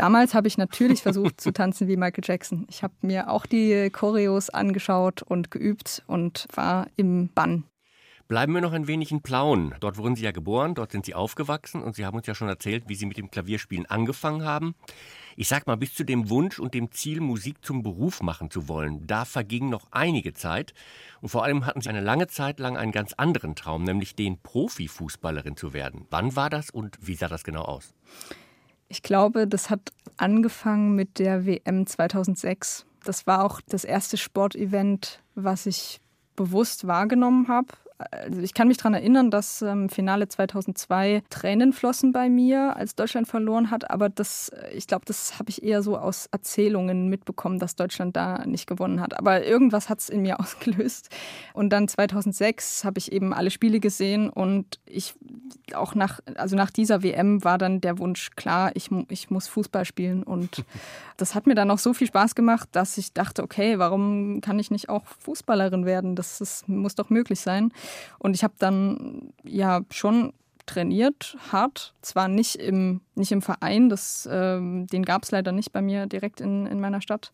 [0.00, 2.66] Damals habe ich natürlich versucht zu tanzen wie Michael Jackson.
[2.70, 7.64] Ich habe mir auch die Choreos angeschaut und geübt und war im Bann.
[8.26, 9.74] Bleiben wir noch ein wenig in Plauen.
[9.80, 12.48] Dort wurden Sie ja geboren, dort sind Sie aufgewachsen und Sie haben uns ja schon
[12.48, 14.74] erzählt, wie Sie mit dem Klavierspielen angefangen haben.
[15.36, 18.68] Ich sag mal, bis zu dem Wunsch und dem Ziel, Musik zum Beruf machen zu
[18.68, 20.72] wollen, da verging noch einige Zeit.
[21.20, 24.40] Und vor allem hatten Sie eine lange Zeit lang einen ganz anderen Traum, nämlich den
[24.40, 26.06] Profifußballerin zu werden.
[26.08, 27.92] Wann war das und wie sah das genau aus?
[28.92, 32.86] Ich glaube, das hat angefangen mit der WM 2006.
[33.04, 36.00] Das war auch das erste Sportevent, was ich
[36.34, 37.68] bewusst wahrgenommen habe
[38.10, 42.76] also ich kann mich daran erinnern, dass im ähm, Finale 2002 Tränen flossen bei mir,
[42.76, 43.90] als Deutschland verloren hat.
[43.90, 48.46] Aber das, ich glaube, das habe ich eher so aus Erzählungen mitbekommen, dass Deutschland da
[48.46, 49.18] nicht gewonnen hat.
[49.18, 51.10] Aber irgendwas hat es in mir ausgelöst.
[51.52, 55.14] Und dann 2006 habe ich eben alle Spiele gesehen und ich
[55.74, 59.84] auch nach, also nach dieser WM war dann der Wunsch klar, ich, ich muss Fußball
[59.84, 60.22] spielen.
[60.22, 60.64] Und
[61.16, 64.58] das hat mir dann auch so viel Spaß gemacht, dass ich dachte, okay, warum kann
[64.58, 66.16] ich nicht auch Fußballerin werden?
[66.16, 67.72] Das, das muss doch möglich sein.
[68.18, 70.32] Und ich habe dann ja schon
[70.66, 71.94] trainiert, hart.
[72.00, 76.06] Zwar nicht im, nicht im Verein, das, ähm, den gab es leider nicht bei mir
[76.06, 77.32] direkt in, in meiner Stadt,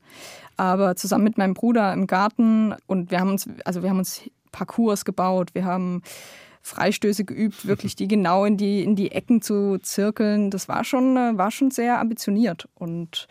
[0.57, 4.23] aber zusammen mit meinem Bruder im Garten und wir haben uns, also wir haben uns
[4.53, 6.03] Parcours gebaut, wir haben
[6.63, 10.51] Freistöße geübt, wirklich die genau in die, in die Ecken zu zirkeln.
[10.51, 13.29] Das war schon, war schon sehr ambitioniert und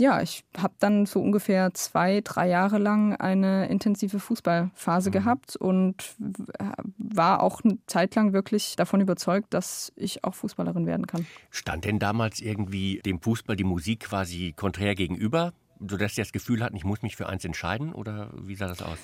[0.00, 5.12] ja, ich habe dann so ungefähr zwei, drei Jahre lang eine intensive Fußballphase mhm.
[5.12, 6.14] gehabt und
[6.96, 11.26] war auch eine Zeit lang wirklich davon überzeugt, dass ich auch Fußballerin werden kann.
[11.50, 16.64] Stand denn damals irgendwie dem Fußball die Musik quasi konträr gegenüber, sodass Sie das Gefühl
[16.64, 18.98] hatten, ich muss mich für eins entscheiden oder wie sah das aus?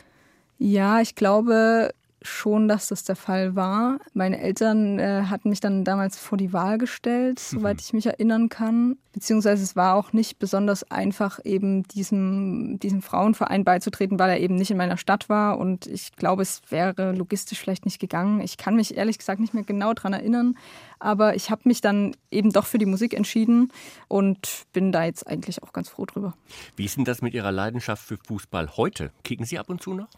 [0.58, 1.92] Ja, ich glaube,
[2.26, 3.98] schon, dass das der Fall war.
[4.12, 7.58] Meine Eltern äh, hatten mich dann damals vor die Wahl gestellt, mhm.
[7.58, 8.96] soweit ich mich erinnern kann.
[9.12, 14.56] Beziehungsweise es war auch nicht besonders einfach, eben diesem, diesem Frauenverein beizutreten, weil er eben
[14.56, 15.58] nicht in meiner Stadt war.
[15.58, 18.40] Und ich glaube, es wäre logistisch vielleicht nicht gegangen.
[18.40, 20.56] Ich kann mich ehrlich gesagt nicht mehr genau daran erinnern.
[20.98, 23.72] Aber ich habe mich dann eben doch für die Musik entschieden
[24.08, 26.34] und bin da jetzt eigentlich auch ganz froh drüber.
[26.76, 29.12] Wie ist denn das mit Ihrer Leidenschaft für Fußball heute?
[29.24, 30.08] Kicken Sie ab und zu noch?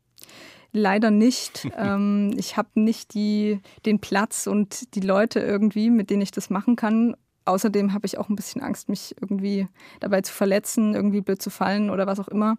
[0.72, 1.68] Leider nicht.
[1.76, 6.50] ähm, ich habe nicht die, den Platz und die Leute irgendwie, mit denen ich das
[6.50, 7.16] machen kann.
[7.44, 9.68] Außerdem habe ich auch ein bisschen Angst, mich irgendwie
[10.00, 12.58] dabei zu verletzen, irgendwie blöd zu fallen oder was auch immer.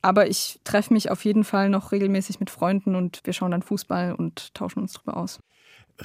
[0.00, 3.62] Aber ich treffe mich auf jeden Fall noch regelmäßig mit Freunden und wir schauen dann
[3.62, 5.40] Fußball und tauschen uns darüber aus.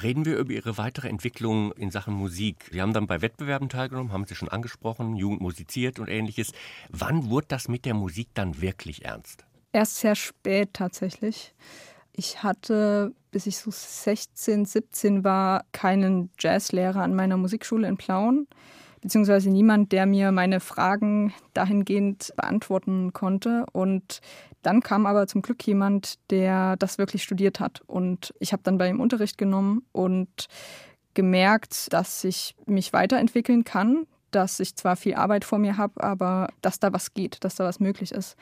[0.02, 2.68] Reden wir über Ihre weitere Entwicklung in Sachen Musik.
[2.70, 6.52] Sie haben dann bei Wettbewerben teilgenommen, haben Sie schon angesprochen, Jugend musiziert und ähnliches.
[6.88, 9.44] Wann wurde das mit der Musik dann wirklich ernst?
[9.72, 11.54] Erst sehr spät tatsächlich.
[12.12, 18.48] Ich hatte, bis ich so 16, 17 war, keinen Jazzlehrer an meiner Musikschule in Plauen,
[19.00, 23.64] beziehungsweise niemand, der mir meine Fragen dahingehend beantworten konnte.
[23.72, 24.20] Und
[24.62, 27.80] dann kam aber zum Glück jemand, der das wirklich studiert hat.
[27.86, 30.48] Und ich habe dann bei ihm Unterricht genommen und
[31.14, 36.48] gemerkt, dass ich mich weiterentwickeln kann, dass ich zwar viel Arbeit vor mir habe, aber
[36.60, 38.36] dass da was geht, dass da was möglich ist.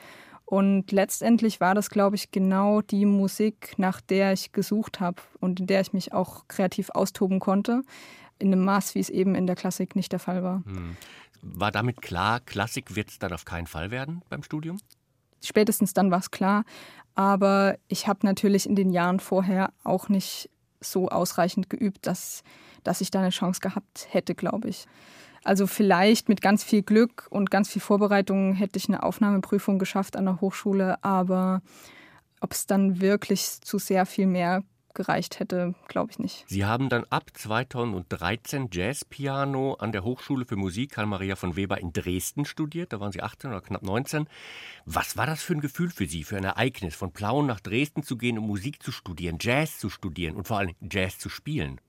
[0.49, 5.59] Und letztendlich war das, glaube ich, genau die Musik, nach der ich gesucht habe und
[5.59, 7.83] in der ich mich auch kreativ austoben konnte,
[8.39, 10.63] in einem Maß, wie es eben in der Klassik nicht der Fall war.
[10.65, 10.97] Hm.
[11.43, 14.79] War damit klar, Klassik wird es dann auf keinen Fall werden beim Studium?
[15.43, 16.63] Spätestens dann war es klar.
[17.13, 20.49] Aber ich habe natürlich in den Jahren vorher auch nicht
[20.81, 22.41] so ausreichend geübt, dass,
[22.83, 24.87] dass ich da eine Chance gehabt hätte, glaube ich.
[25.43, 30.15] Also vielleicht mit ganz viel Glück und ganz viel Vorbereitung hätte ich eine Aufnahmeprüfung geschafft
[30.15, 31.61] an der Hochschule, aber
[32.41, 36.45] ob es dann wirklich zu sehr viel mehr gereicht hätte, glaube ich nicht.
[36.47, 41.79] Sie haben dann ab 2013 Jazzpiano an der Hochschule für Musik Karl Maria von Weber
[41.79, 42.91] in Dresden studiert.
[42.91, 44.27] Da waren Sie 18 oder knapp 19.
[44.85, 48.03] Was war das für ein Gefühl für Sie, für ein Ereignis, von Plauen nach Dresden
[48.03, 51.79] zu gehen, um Musik zu studieren, Jazz zu studieren und vor allem Jazz zu spielen?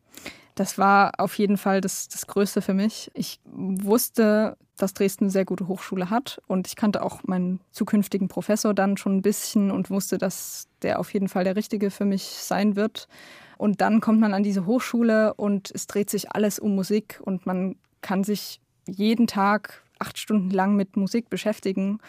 [0.60, 3.10] Das war auf jeden Fall das, das Größte für mich.
[3.14, 8.28] Ich wusste, dass Dresden eine sehr gute Hochschule hat und ich kannte auch meinen zukünftigen
[8.28, 12.04] Professor dann schon ein bisschen und wusste, dass der auf jeden Fall der Richtige für
[12.04, 13.08] mich sein wird.
[13.56, 17.46] Und dann kommt man an diese Hochschule und es dreht sich alles um Musik und
[17.46, 22.00] man kann sich jeden Tag acht Stunden lang mit Musik beschäftigen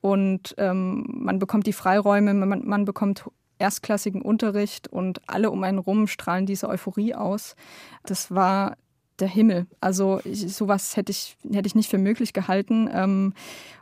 [0.00, 3.24] und ähm, man bekommt die Freiräume, man, man bekommt
[3.58, 7.56] erstklassigen Unterricht und alle um einen rum strahlen diese Euphorie aus.
[8.04, 8.76] Das war
[9.18, 9.66] der Himmel.
[9.80, 12.88] Also ich, sowas hätte ich, hätte ich nicht für möglich gehalten.
[12.92, 13.34] Ähm,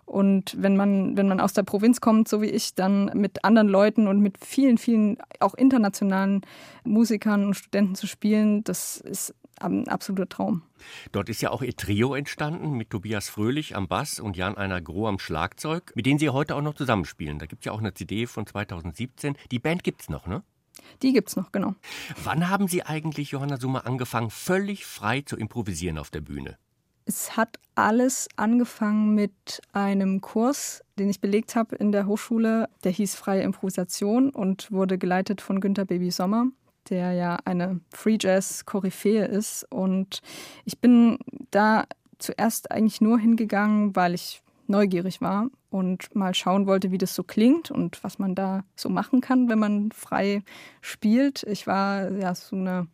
[0.07, 3.69] und wenn man, wenn man aus der Provinz kommt, so wie ich, dann mit anderen
[3.69, 6.43] Leuten und mit vielen, vielen auch internationalen
[6.85, 10.63] Musikern und Studenten zu spielen, das ist ein absoluter Traum.
[11.13, 14.81] Dort ist ja auch Ihr Trio entstanden mit Tobias Fröhlich am Bass und Jan Einer
[14.81, 17.39] Groh am Schlagzeug, mit denen Sie heute auch noch zusammenspielen.
[17.39, 19.37] Da gibt es ja auch eine CD von 2017.
[19.51, 20.43] Die Band gibt es noch, ne?
[21.03, 21.75] Die gibt es noch, genau.
[22.23, 26.59] Wann haben Sie eigentlich, Johanna Summer, angefangen, völlig frei zu improvisieren auf der Bühne?
[27.09, 32.69] Es hat alles angefangen mit einem Kurs, den ich belegt habe in der Hochschule.
[32.83, 36.47] Der hieß Freie Improvisation und wurde geleitet von Günter Baby Sommer
[36.91, 39.65] der ja eine Free Jazz-Koryphäe ist.
[39.71, 40.21] Und
[40.65, 41.19] ich bin
[41.51, 41.85] da
[42.19, 47.23] zuerst eigentlich nur hingegangen, weil ich neugierig war und mal schauen wollte, wie das so
[47.23, 50.43] klingt und was man da so machen kann, wenn man frei
[50.81, 51.45] spielt.
[51.45, 52.89] Ich war ja so eine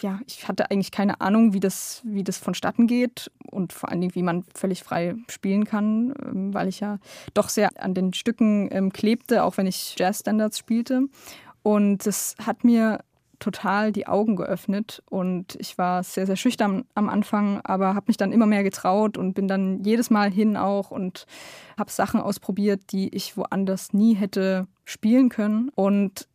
[0.00, 4.00] ja, ich hatte eigentlich keine Ahnung, wie das, wie das vonstatten geht und vor allen
[4.00, 6.98] Dingen, wie man völlig frei spielen kann, ähm, weil ich ja
[7.34, 11.08] doch sehr an den Stücken ähm, klebte, auch wenn ich Jazzstandards spielte.
[11.62, 13.00] Und das hat mir
[13.40, 18.18] total die Augen geöffnet und ich war sehr, sehr schüchtern am Anfang, aber habe mich
[18.18, 21.26] dann immer mehr getraut und bin dann jedes Mal hin auch und
[21.78, 25.70] habe Sachen ausprobiert, die ich woanders nie hätte spielen können.
[25.74, 26.28] Und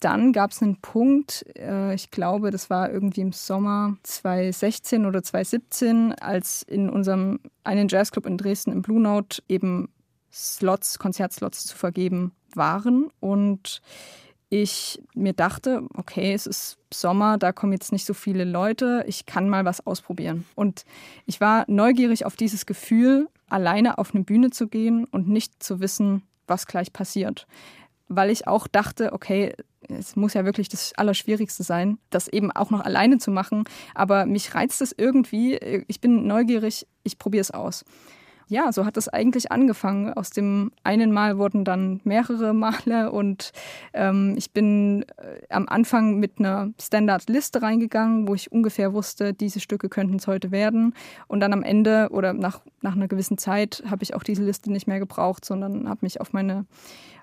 [0.00, 5.22] dann gab es einen Punkt, äh, ich glaube, das war irgendwie im Sommer 2016 oder
[5.22, 9.88] 2017, als in unserem einen Jazzclub in Dresden im Blue Note eben
[10.32, 13.80] Slots, Konzertslots zu vergeben waren und
[14.62, 19.26] ich mir dachte, okay, es ist Sommer, da kommen jetzt nicht so viele Leute, ich
[19.26, 20.44] kann mal was ausprobieren.
[20.54, 20.84] Und
[21.26, 25.80] ich war neugierig auf dieses Gefühl, alleine auf eine Bühne zu gehen und nicht zu
[25.80, 27.46] wissen, was gleich passiert.
[28.08, 29.54] Weil ich auch dachte, okay,
[29.88, 33.64] es muss ja wirklich das Allerschwierigste sein, das eben auch noch alleine zu machen.
[33.94, 35.56] Aber mich reizt es irgendwie,
[35.88, 37.84] ich bin neugierig, ich probiere es aus
[38.48, 40.12] ja, so hat es eigentlich angefangen.
[40.12, 43.52] Aus dem einen Mal wurden dann mehrere Male und
[43.92, 49.60] ähm, ich bin äh, am Anfang mit einer Standardliste reingegangen, wo ich ungefähr wusste, diese
[49.60, 50.94] Stücke könnten es heute werden.
[51.26, 54.70] Und dann am Ende oder nach, nach einer gewissen Zeit habe ich auch diese Liste
[54.70, 56.66] nicht mehr gebraucht, sondern habe mich auf meine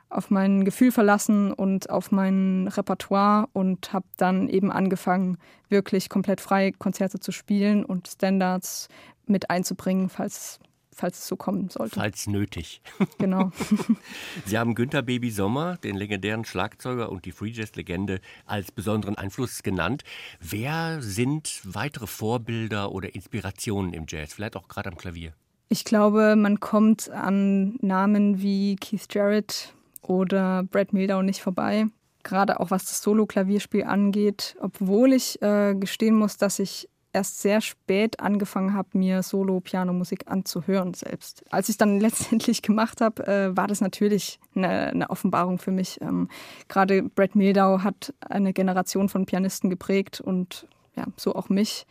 [0.09, 5.37] auf mein Gefühl verlassen und auf mein Repertoire und habe dann eben angefangen,
[5.69, 8.89] wirklich komplett frei Konzerte zu spielen und Standards
[9.25, 10.59] mit einzubringen, falls
[10.93, 11.95] falls es so kommen sollte.
[11.95, 12.81] Falls nötig.
[13.17, 13.51] Genau.
[14.45, 19.15] Sie haben Günther Baby Sommer, den legendären Schlagzeuger und die Free Jazz Legende, als besonderen
[19.15, 20.03] Einfluss genannt.
[20.39, 24.33] Wer sind weitere Vorbilder oder Inspirationen im Jazz?
[24.33, 25.33] Vielleicht auch gerade am Klavier.
[25.69, 31.85] Ich glaube, man kommt an Namen wie Keith Jarrett oder Brad Mildau nicht vorbei.
[32.23, 37.61] Gerade auch was das Solo-Klavierspiel angeht, obwohl ich äh, gestehen muss, dass ich erst sehr
[37.61, 41.43] spät angefangen habe, mir Solo-Pianomusik anzuhören selbst.
[41.51, 45.99] Als ich dann letztendlich gemacht habe, äh, war das natürlich eine, eine Offenbarung für mich.
[46.01, 46.29] Ähm,
[46.67, 51.85] Gerade Brad Mildau hat eine Generation von Pianisten geprägt und ja, so auch mich.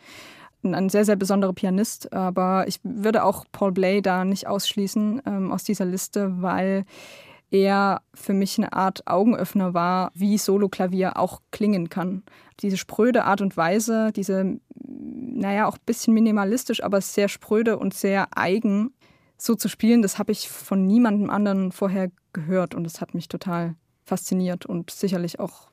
[0.63, 5.51] Ein sehr, sehr besonderer Pianist, aber ich würde auch Paul Bley da nicht ausschließen ähm,
[5.51, 6.85] aus dieser Liste, weil
[7.51, 12.23] er für mich eine Art Augenöffner war, wie Solo-Klavier auch klingen kann.
[12.61, 17.93] Diese spröde Art und Weise, diese, naja, auch ein bisschen minimalistisch, aber sehr spröde und
[17.93, 18.93] sehr eigen
[19.37, 23.27] so zu spielen, das habe ich von niemandem anderen vorher gehört und das hat mich
[23.27, 25.71] total fasziniert und sicherlich auch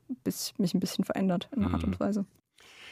[0.56, 2.00] mich ein bisschen verändert in der Art und mhm.
[2.00, 2.24] Weise.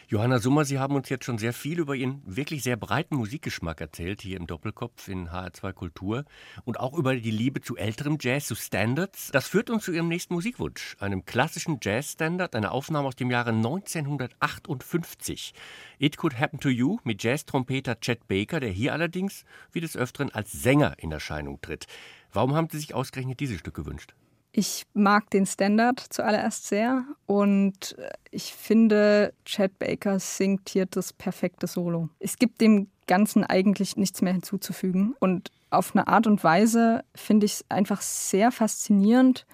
[0.08, 3.80] Johanna Summer, Sie haben uns jetzt schon sehr viel über Ihren wirklich sehr breiten Musikgeschmack
[3.80, 6.24] erzählt, hier im Doppelkopf in HR2 Kultur
[6.64, 9.30] und auch über die Liebe zu älterem Jazz, zu Standards.
[9.32, 13.50] Das führt uns zu Ihrem nächsten Musikwunsch, einem klassischen Jazzstandard, eine Aufnahme aus dem Jahre
[13.50, 15.54] 1958.
[15.98, 20.30] It Could Happen to You mit Jazz-Trompeter Chet Baker, der hier allerdings wie des Öfteren
[20.30, 21.86] als Sänger in Erscheinung tritt.
[22.32, 24.14] Warum haben Sie sich ausgerechnet dieses Stück gewünscht?
[24.58, 27.94] Ich mag den Standard zuallererst sehr und
[28.30, 32.08] ich finde, Chad Baker singt hier das perfekte Solo.
[32.20, 37.44] Es gibt dem Ganzen eigentlich nichts mehr hinzuzufügen und auf eine Art und Weise finde
[37.44, 39.44] ich es einfach sehr faszinierend,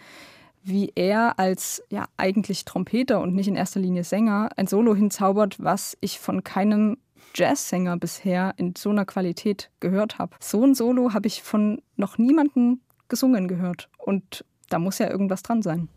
[0.62, 5.56] wie er als ja eigentlich Trompeter und nicht in erster Linie Sänger ein Solo hinzaubert,
[5.58, 6.96] was ich von keinem
[7.34, 10.36] Jazzsänger bisher in so einer Qualität gehört habe.
[10.38, 15.42] So ein Solo habe ich von noch niemandem gesungen gehört und da muss ja irgendwas
[15.42, 15.88] dran sein.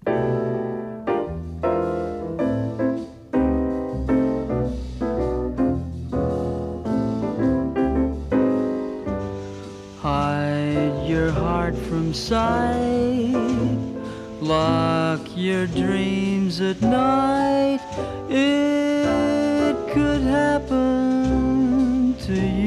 [10.03, 13.33] Hide your heart from sight.
[14.41, 17.79] Lock your dreams at night.
[18.29, 22.64] It could happen to you.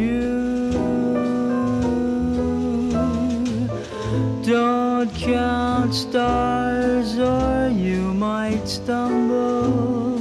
[6.18, 10.18] Stars or you might stumble.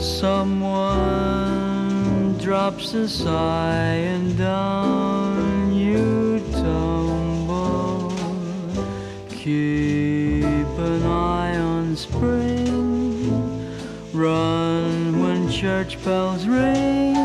[0.00, 1.06] Someone
[2.38, 8.12] drops a sigh and down you tumble.
[9.28, 13.30] Keep an eye on spring.
[14.12, 17.15] Run when church bells ring.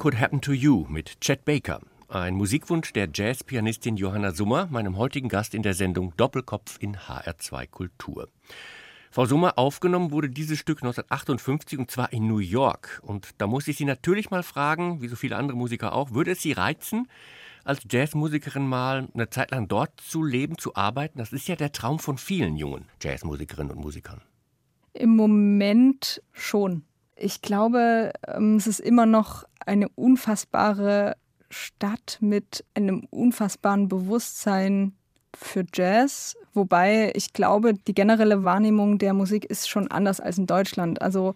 [0.00, 1.78] Could Happen to You mit Chet Baker.
[2.08, 7.66] Ein Musikwunsch der Jazzpianistin Johanna Summer, meinem heutigen Gast in der Sendung Doppelkopf in HR2
[7.66, 8.30] Kultur.
[9.10, 13.02] Frau Summer, aufgenommen wurde dieses Stück 1958 und zwar in New York.
[13.04, 16.30] Und da muss ich Sie natürlich mal fragen, wie so viele andere Musiker auch, würde
[16.30, 17.06] es Sie reizen,
[17.64, 21.18] als Jazzmusikerin mal eine Zeit lang dort zu leben, zu arbeiten?
[21.18, 24.22] Das ist ja der Traum von vielen jungen Jazzmusikerinnen und Musikern.
[24.94, 26.84] Im Moment schon.
[27.22, 31.16] Ich glaube, ähm, es ist immer noch eine unfassbare
[31.50, 34.92] Stadt mit einem unfassbaren Bewusstsein
[35.36, 36.36] für Jazz.
[36.54, 41.02] Wobei ich glaube, die generelle Wahrnehmung der Musik ist schon anders als in Deutschland.
[41.02, 41.34] Also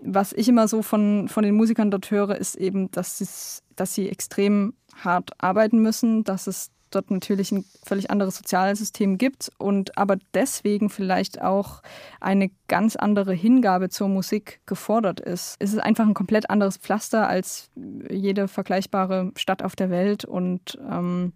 [0.00, 4.08] was ich immer so von, von den Musikern dort höre, ist eben, dass, dass sie
[4.08, 10.16] extrem hart arbeiten müssen, dass es dort natürlich ein völlig anderes Sozialsystem gibt und aber
[10.34, 11.82] deswegen vielleicht auch
[12.20, 15.56] eine ganz andere Hingabe zur Musik gefordert ist.
[15.58, 17.70] Es ist einfach ein komplett anderes Pflaster als
[18.10, 21.32] jede vergleichbare Stadt auf der Welt und ähm,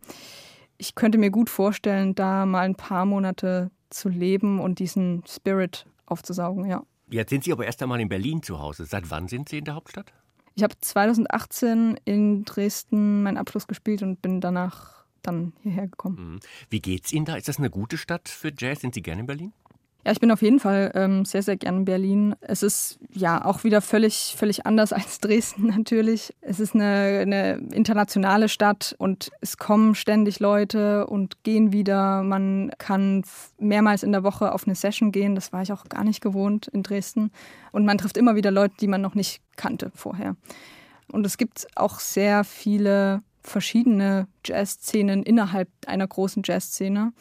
[0.79, 5.87] ich könnte mir gut vorstellen, da mal ein paar Monate zu leben und diesen Spirit
[6.07, 6.83] aufzusaugen, ja.
[7.11, 8.85] Jetzt sind Sie aber erst einmal in Berlin zu Hause.
[8.85, 10.13] Seit wann sind Sie in der Hauptstadt?
[10.55, 16.35] Ich habe 2018 in Dresden meinen Abschluss gespielt und bin danach dann hierher gekommen.
[16.35, 16.41] Mhm.
[16.68, 17.37] Wie geht's Ihnen da?
[17.37, 18.81] Ist das eine gute Stadt für Jazz?
[18.81, 19.53] Sind Sie gerne in Berlin?
[20.05, 22.35] Ja, ich bin auf jeden Fall ähm, sehr, sehr gern in Berlin.
[22.41, 26.35] Es ist ja auch wieder völlig, völlig anders als Dresden natürlich.
[26.41, 32.23] Es ist eine, eine internationale Stadt und es kommen ständig Leute und gehen wieder.
[32.23, 33.25] Man kann
[33.59, 35.35] mehrmals in der Woche auf eine Session gehen.
[35.35, 37.31] Das war ich auch gar nicht gewohnt in Dresden.
[37.71, 40.35] Und man trifft immer wieder Leute, die man noch nicht kannte vorher.
[41.12, 47.12] Und es gibt auch sehr viele verschiedene Jazzszenen innerhalb einer großen Jazzszene.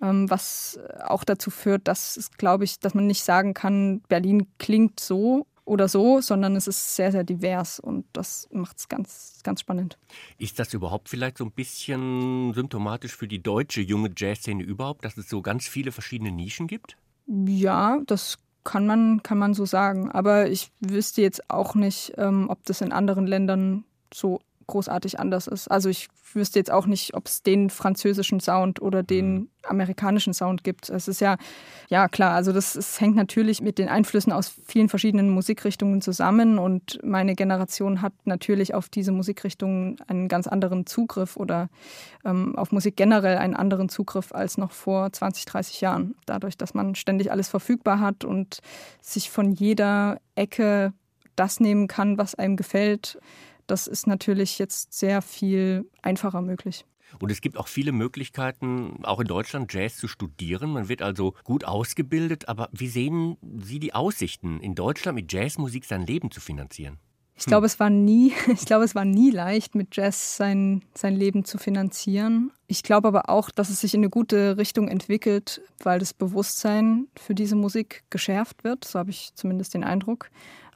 [0.00, 4.46] Ähm, was auch dazu führt, dass es, glaube ich, dass man nicht sagen kann, Berlin
[4.58, 9.40] klingt so oder so, sondern es ist sehr, sehr divers und das macht es ganz,
[9.42, 9.98] ganz spannend.
[10.38, 15.16] Ist das überhaupt vielleicht so ein bisschen symptomatisch für die deutsche junge Jazzszene überhaupt, dass
[15.16, 16.96] es so ganz viele verschiedene Nischen gibt?
[17.26, 20.10] Ja, das kann man, kann man so sagen.
[20.10, 25.48] Aber ich wüsste jetzt auch nicht, ähm, ob das in anderen Ländern so großartig anders
[25.48, 25.68] ist.
[25.68, 30.62] Also ich wüsste jetzt auch nicht, ob es den französischen Sound oder den amerikanischen Sound
[30.62, 30.88] gibt.
[30.88, 31.36] Es ist ja,
[31.88, 36.58] ja klar, also das, das hängt natürlich mit den Einflüssen aus vielen verschiedenen Musikrichtungen zusammen
[36.58, 41.68] und meine Generation hat natürlich auf diese Musikrichtungen einen ganz anderen Zugriff oder
[42.24, 46.14] ähm, auf Musik generell einen anderen Zugriff als noch vor 20, 30 Jahren.
[46.26, 48.60] Dadurch, dass man ständig alles verfügbar hat und
[49.00, 50.92] sich von jeder Ecke
[51.36, 53.18] das nehmen kann, was einem gefällt
[53.70, 56.84] das ist natürlich jetzt sehr viel einfacher möglich.
[57.20, 60.70] Und es gibt auch viele Möglichkeiten, auch in Deutschland Jazz zu studieren.
[60.72, 62.48] Man wird also gut ausgebildet.
[62.48, 66.98] Aber wie sehen Sie die Aussichten, in Deutschland mit Jazzmusik sein Leben zu finanzieren?
[67.38, 71.14] Ich glaube, es war nie, ich glaube, es war nie leicht, mit Jazz sein, sein
[71.14, 72.50] Leben zu finanzieren.
[72.66, 77.06] Ich glaube aber auch, dass es sich in eine gute Richtung entwickelt, weil das Bewusstsein
[77.16, 78.84] für diese Musik geschärft wird.
[78.84, 80.30] So habe ich zumindest den Eindruck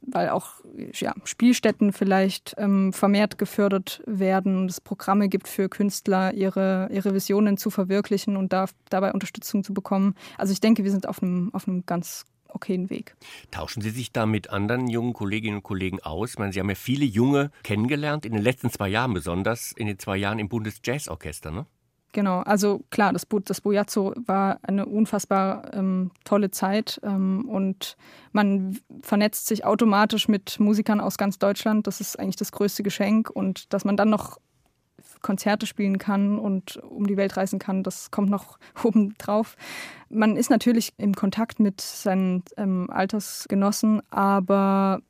[0.06, 0.54] weil auch
[0.94, 7.14] ja, Spielstätten vielleicht ähm, vermehrt gefördert werden und es Programme gibt für Künstler, ihre, ihre
[7.14, 10.14] Visionen zu verwirklichen und da, dabei Unterstützung zu bekommen.
[10.38, 13.16] Also ich denke, wir sind auf einem, auf einem ganz okayen Weg.
[13.50, 16.30] Tauschen Sie sich da mit anderen jungen Kolleginnen und Kollegen aus?
[16.30, 19.86] Ich meine, Sie haben ja viele Junge kennengelernt, in den letzten zwei Jahren besonders, in
[19.86, 21.66] den zwei Jahren im Bundesjazzorchester, ne?
[22.12, 27.96] Genau, also klar, das, das Bojazzo war eine unfassbar ähm, tolle Zeit ähm, und
[28.32, 31.86] man vernetzt sich automatisch mit Musikern aus ganz Deutschland.
[31.86, 34.38] Das ist eigentlich das größte Geschenk und dass man dann noch
[35.22, 39.56] Konzerte spielen kann und um die Welt reisen kann, das kommt noch oben drauf.
[40.10, 45.00] Man ist natürlich im Kontakt mit seinen ähm, Altersgenossen, aber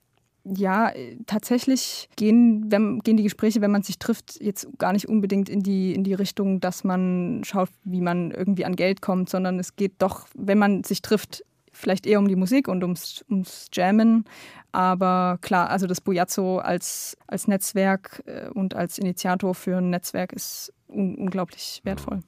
[0.45, 5.09] ja, äh, tatsächlich gehen, wenn, gehen die Gespräche, wenn man sich trifft, jetzt gar nicht
[5.09, 9.31] unbedingt in die, in die Richtung, dass man schaut, wie man irgendwie an Geld kommt,
[9.31, 13.25] sondern es geht doch, wenn man sich trifft, vielleicht eher um die Musik und ums,
[13.31, 14.25] ums Jammen.
[14.73, 20.33] Aber klar, also das Bujazzo als, als Netzwerk äh, und als Initiator für ein Netzwerk
[20.33, 22.21] ist un unglaublich wertvoll.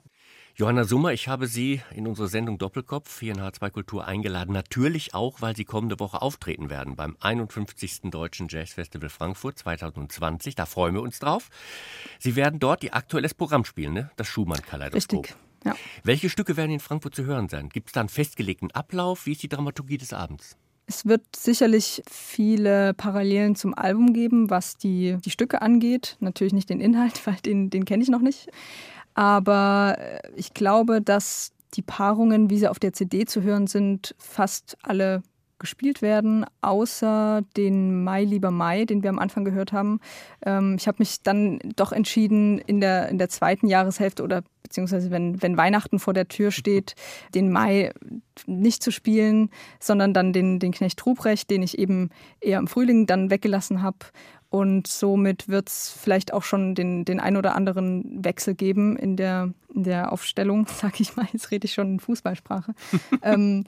[0.57, 4.53] Johanna Summer, ich habe Sie in unsere Sendung Doppelkopf hier in H2 Kultur eingeladen.
[4.53, 8.03] Natürlich auch, weil Sie kommende Woche auftreten werden beim 51.
[8.13, 10.55] Deutschen Jazzfestival Frankfurt 2020.
[10.55, 11.49] Da freuen wir uns drauf.
[12.21, 14.11] Sie werden dort Ihr aktuelles Programm spielen, ne?
[14.15, 15.25] das Schumann-Kaleidoskop.
[15.25, 15.37] Richtig.
[15.65, 15.75] Ja.
[16.05, 17.69] Welche Stücke werden in Frankfurt zu hören sein?
[17.69, 19.27] Gibt es da einen festgelegten Ablauf?
[19.27, 20.57] Wie ist die Dramaturgie des Abends?
[20.87, 26.17] Es wird sicherlich viele Parallelen zum Album geben, was die, die Stücke angeht.
[26.21, 28.51] Natürlich nicht den Inhalt, weil den, den kenne ich noch nicht.
[29.15, 34.15] Aber äh, ich glaube, dass die Paarungen, wie sie auf der CD zu hören sind,
[34.19, 35.23] fast alle
[35.59, 40.01] gespielt werden, außer den Mai lieber Mai, den wir am Anfang gehört haben.
[40.45, 45.11] Ähm, ich habe mich dann doch entschieden, in der, in der zweiten Jahreshälfte oder beziehungsweise
[45.11, 46.95] wenn, wenn Weihnachten vor der Tür steht,
[47.35, 47.93] den Mai
[48.47, 49.51] nicht zu spielen,
[49.81, 52.11] sondern dann den, den Knecht Ruprecht, den ich eben
[52.41, 53.99] eher im Frühling dann weggelassen habe
[54.55, 59.17] und somit wird es vielleicht auch schon den, den ein oder anderen Wechsel geben in
[59.17, 61.27] der, in der Aufstellung, sag ich mal.
[61.33, 62.73] Jetzt rede ich schon in Fußballsprache.
[63.23, 63.65] ähm,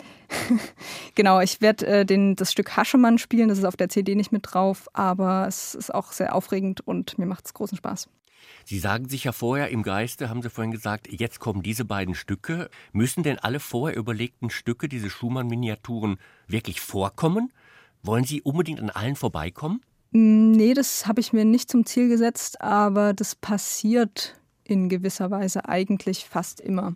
[1.17, 4.43] genau, ich werde äh, das Stück Haschemann spielen, das ist auf der CD nicht mit
[4.47, 8.09] drauf, aber es ist auch sehr aufregend und mir macht es großen Spaß.
[8.65, 12.15] Sie sagen sich ja vorher im Geiste, haben Sie vorhin gesagt, jetzt kommen diese beiden
[12.15, 12.71] Stücke.
[12.93, 17.53] Müssen denn alle vorher überlegten Stücke, diese Schumann-Miniaturen, wirklich vorkommen?
[18.05, 19.81] Wollen Sie unbedingt an allen vorbeikommen?
[20.17, 25.31] Mm, nee, das habe ich mir nicht zum Ziel gesetzt, aber das passiert in gewisser
[25.31, 26.95] Weise eigentlich fast immer.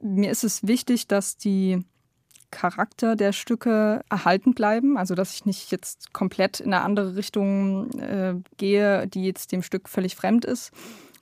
[0.00, 1.84] Mir ist es wichtig, dass die
[2.50, 7.90] Charakter der Stücke erhalten bleiben, also dass ich nicht jetzt komplett in eine andere Richtung
[7.98, 10.70] äh, gehe, die jetzt dem Stück völlig fremd ist.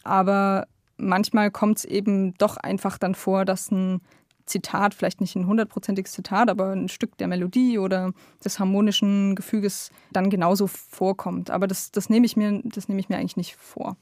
[0.04, 0.68] Aber
[0.98, 4.02] manchmal kommt es eben doch einfach dann vor, dass ein
[4.46, 8.12] Zitat, vielleicht nicht ein hundertprozentiges Zitat, aber ein Stück der Melodie oder
[8.44, 11.50] des harmonischen Gefüges dann genauso vorkommt.
[11.50, 13.96] Aber das, das nehme ich mir, das nehme ich mir eigentlich nicht vor.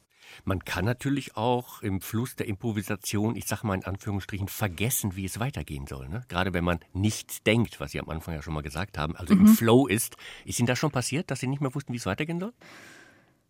[0.45, 5.24] Man kann natürlich auch im Fluss der Improvisation, ich sage mal in Anführungsstrichen, vergessen, wie
[5.24, 6.09] es weitergehen soll.
[6.09, 6.24] Ne?
[6.28, 9.34] Gerade wenn man nichts denkt, was Sie am Anfang ja schon mal gesagt haben, also
[9.34, 9.43] mhm.
[9.43, 10.16] im Flow ist.
[10.45, 12.53] Ist Ihnen das schon passiert, dass Sie nicht mehr wussten, wie es weitergehen soll?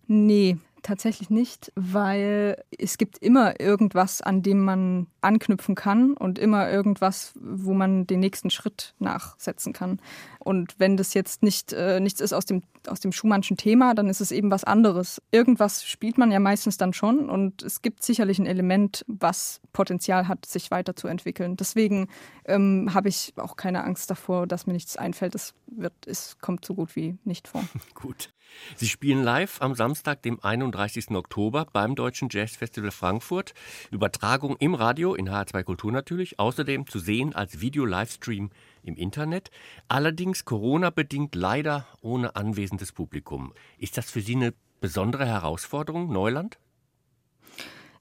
[0.09, 6.71] Nee, tatsächlich nicht, weil es gibt immer irgendwas, an dem man anknüpfen kann und immer
[6.71, 10.01] irgendwas, wo man den nächsten Schritt nachsetzen kann.
[10.39, 14.09] Und wenn das jetzt nicht äh, nichts ist aus dem aus dem Schumannschen Thema, dann
[14.09, 15.23] ist es eben was anderes.
[15.31, 20.29] Irgendwas spielt man ja meistens dann schon und es gibt sicherlich ein Element, was Potenzial
[20.29, 21.57] hat, sich weiterzuentwickeln.
[21.57, 22.09] Deswegen
[22.45, 25.35] ähm, habe ich auch keine Angst davor, dass mir nichts einfällt.
[25.35, 27.65] Es wird, es kommt so gut wie nicht vor.
[27.95, 28.33] gut.
[28.77, 31.11] Sie spielen live am Samstag, dem 31.
[31.11, 33.55] Oktober beim Deutschen Jazzfestival Frankfurt.
[33.91, 38.51] Übertragung im Radio, in HR2 Kultur natürlich, außerdem zu sehen als Video-Livestream
[38.83, 39.51] im Internet.
[39.89, 43.53] Allerdings Corona-bedingt leider ohne anwesendes Publikum.
[43.79, 46.59] Ist das für Sie eine besondere Herausforderung, Neuland?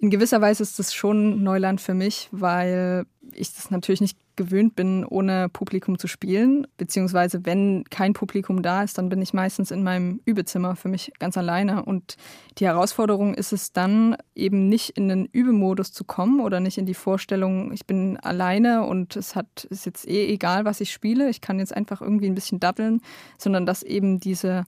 [0.02, 4.76] In gewisser Weise ist das schon Neuland für mich, weil ich das natürlich nicht gewöhnt
[4.76, 6.66] bin, ohne Publikum zu spielen.
[6.78, 11.12] Beziehungsweise, wenn kein Publikum da ist, dann bin ich meistens in meinem Übezimmer für mich
[11.20, 11.86] ganz alleine.
[11.86, 12.18] Und
[12.58, 16.88] die Herausforderung ist es dann, eben nicht in den Übemodus zu kommen oder nicht in
[16.88, 21.30] die Vorstellung, ich bin alleine und es hat, ist jetzt eh egal, was ich spiele.
[21.30, 23.02] Ich kann jetzt einfach irgendwie ein bisschen dabbeln,
[23.38, 24.64] sondern dass eben diese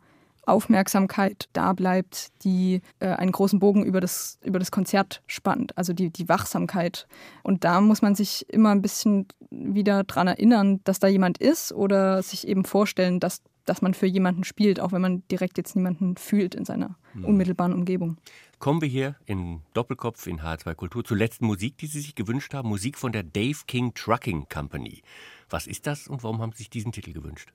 [0.46, 5.94] Aufmerksamkeit da bleibt, die äh, einen großen Bogen über das, über das Konzert spannt, also
[5.94, 7.08] die, die Wachsamkeit.
[7.44, 11.72] Und da muss man sich immer ein bisschen wieder dran erinnern, dass da jemand ist
[11.72, 15.76] oder sich eben vorstellen, dass, dass man für jemanden spielt, auch wenn man direkt jetzt
[15.76, 17.26] niemanden fühlt in seiner mhm.
[17.26, 18.18] unmittelbaren Umgebung.
[18.60, 22.54] Kommen wir hier in Doppelkopf in H2 Kultur zur letzten Musik, die Sie sich gewünscht
[22.54, 25.02] haben, Musik von der Dave King Trucking Company.
[25.50, 27.54] Was ist das und warum haben Sie sich diesen Titel gewünscht?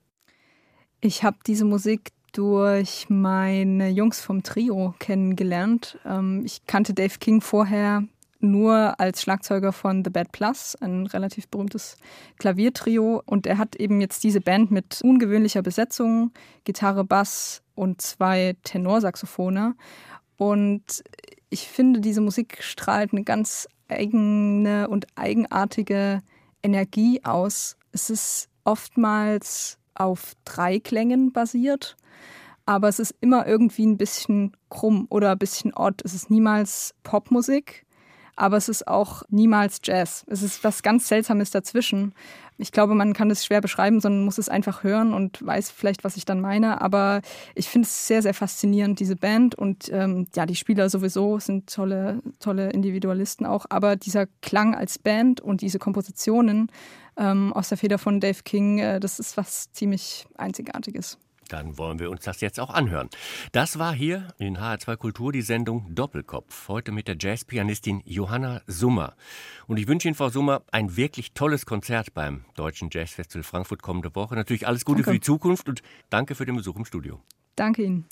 [1.01, 5.97] Ich habe diese Musik durch meine Jungs vom Trio kennengelernt.
[6.05, 8.03] Ähm, ich kannte Dave King vorher
[8.39, 11.97] nur als Schlagzeuger von The Bad Plus, ein relativ berühmtes
[12.37, 13.21] Klaviertrio.
[13.25, 16.31] Und er hat eben jetzt diese Band mit ungewöhnlicher Besetzung,
[16.63, 19.75] Gitarre, Bass und zwei Tenorsaxophone.
[20.37, 21.03] Und
[21.49, 26.21] ich finde, diese Musik strahlt eine ganz eigene und eigenartige
[26.63, 27.75] Energie aus.
[27.91, 31.95] Es ist oftmals auf drei Klängen basiert
[32.69, 36.03] aber es ist immer irgendwie ein bisschen krumm oder ein bisschen odd.
[36.05, 37.83] Es ist niemals Popmusik,
[38.35, 40.23] aber es ist auch niemals Jazz.
[40.27, 42.13] Es ist was ganz Seltsames dazwischen.
[42.59, 46.03] Ich glaube, man kann es schwer beschreiben, sondern muss es einfach hören und weiß vielleicht,
[46.03, 46.79] was ich dann meine.
[46.79, 47.21] Aber
[47.55, 49.55] ich finde es sehr, sehr faszinierend, diese Band.
[49.55, 53.65] Und ähm, ja, die Spieler sowieso sind tolle, tolle Individualisten auch.
[53.69, 56.71] Aber dieser Klang als Band und diese Kompositionen
[57.19, 61.19] ähm, aus der Feder von Dave King, äh, das ist was ziemlich Einzigartiges.
[61.49, 63.09] Dann wollen wir uns das jetzt auch anhören.
[63.51, 66.67] Das war hier in HR2 Kultur die Sendung Doppelkopf.
[66.67, 69.15] Heute mit der Jazzpianistin Johanna Summer.
[69.67, 74.13] Und ich wünsche Ihnen, Frau Summer, ein wirklich tolles Konzert beim Deutschen Jazzfestival Frankfurt kommende
[74.15, 74.35] Woche.
[74.35, 75.09] Natürlich alles Gute danke.
[75.09, 77.19] für die Zukunft und danke für den Besuch im Studio.
[77.55, 78.05] Danke Ihnen.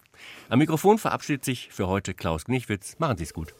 [0.50, 2.98] Am Mikrofon verabschiedet sich für heute Klaus Gnichwitz.
[2.98, 3.54] Machen Sie es gut.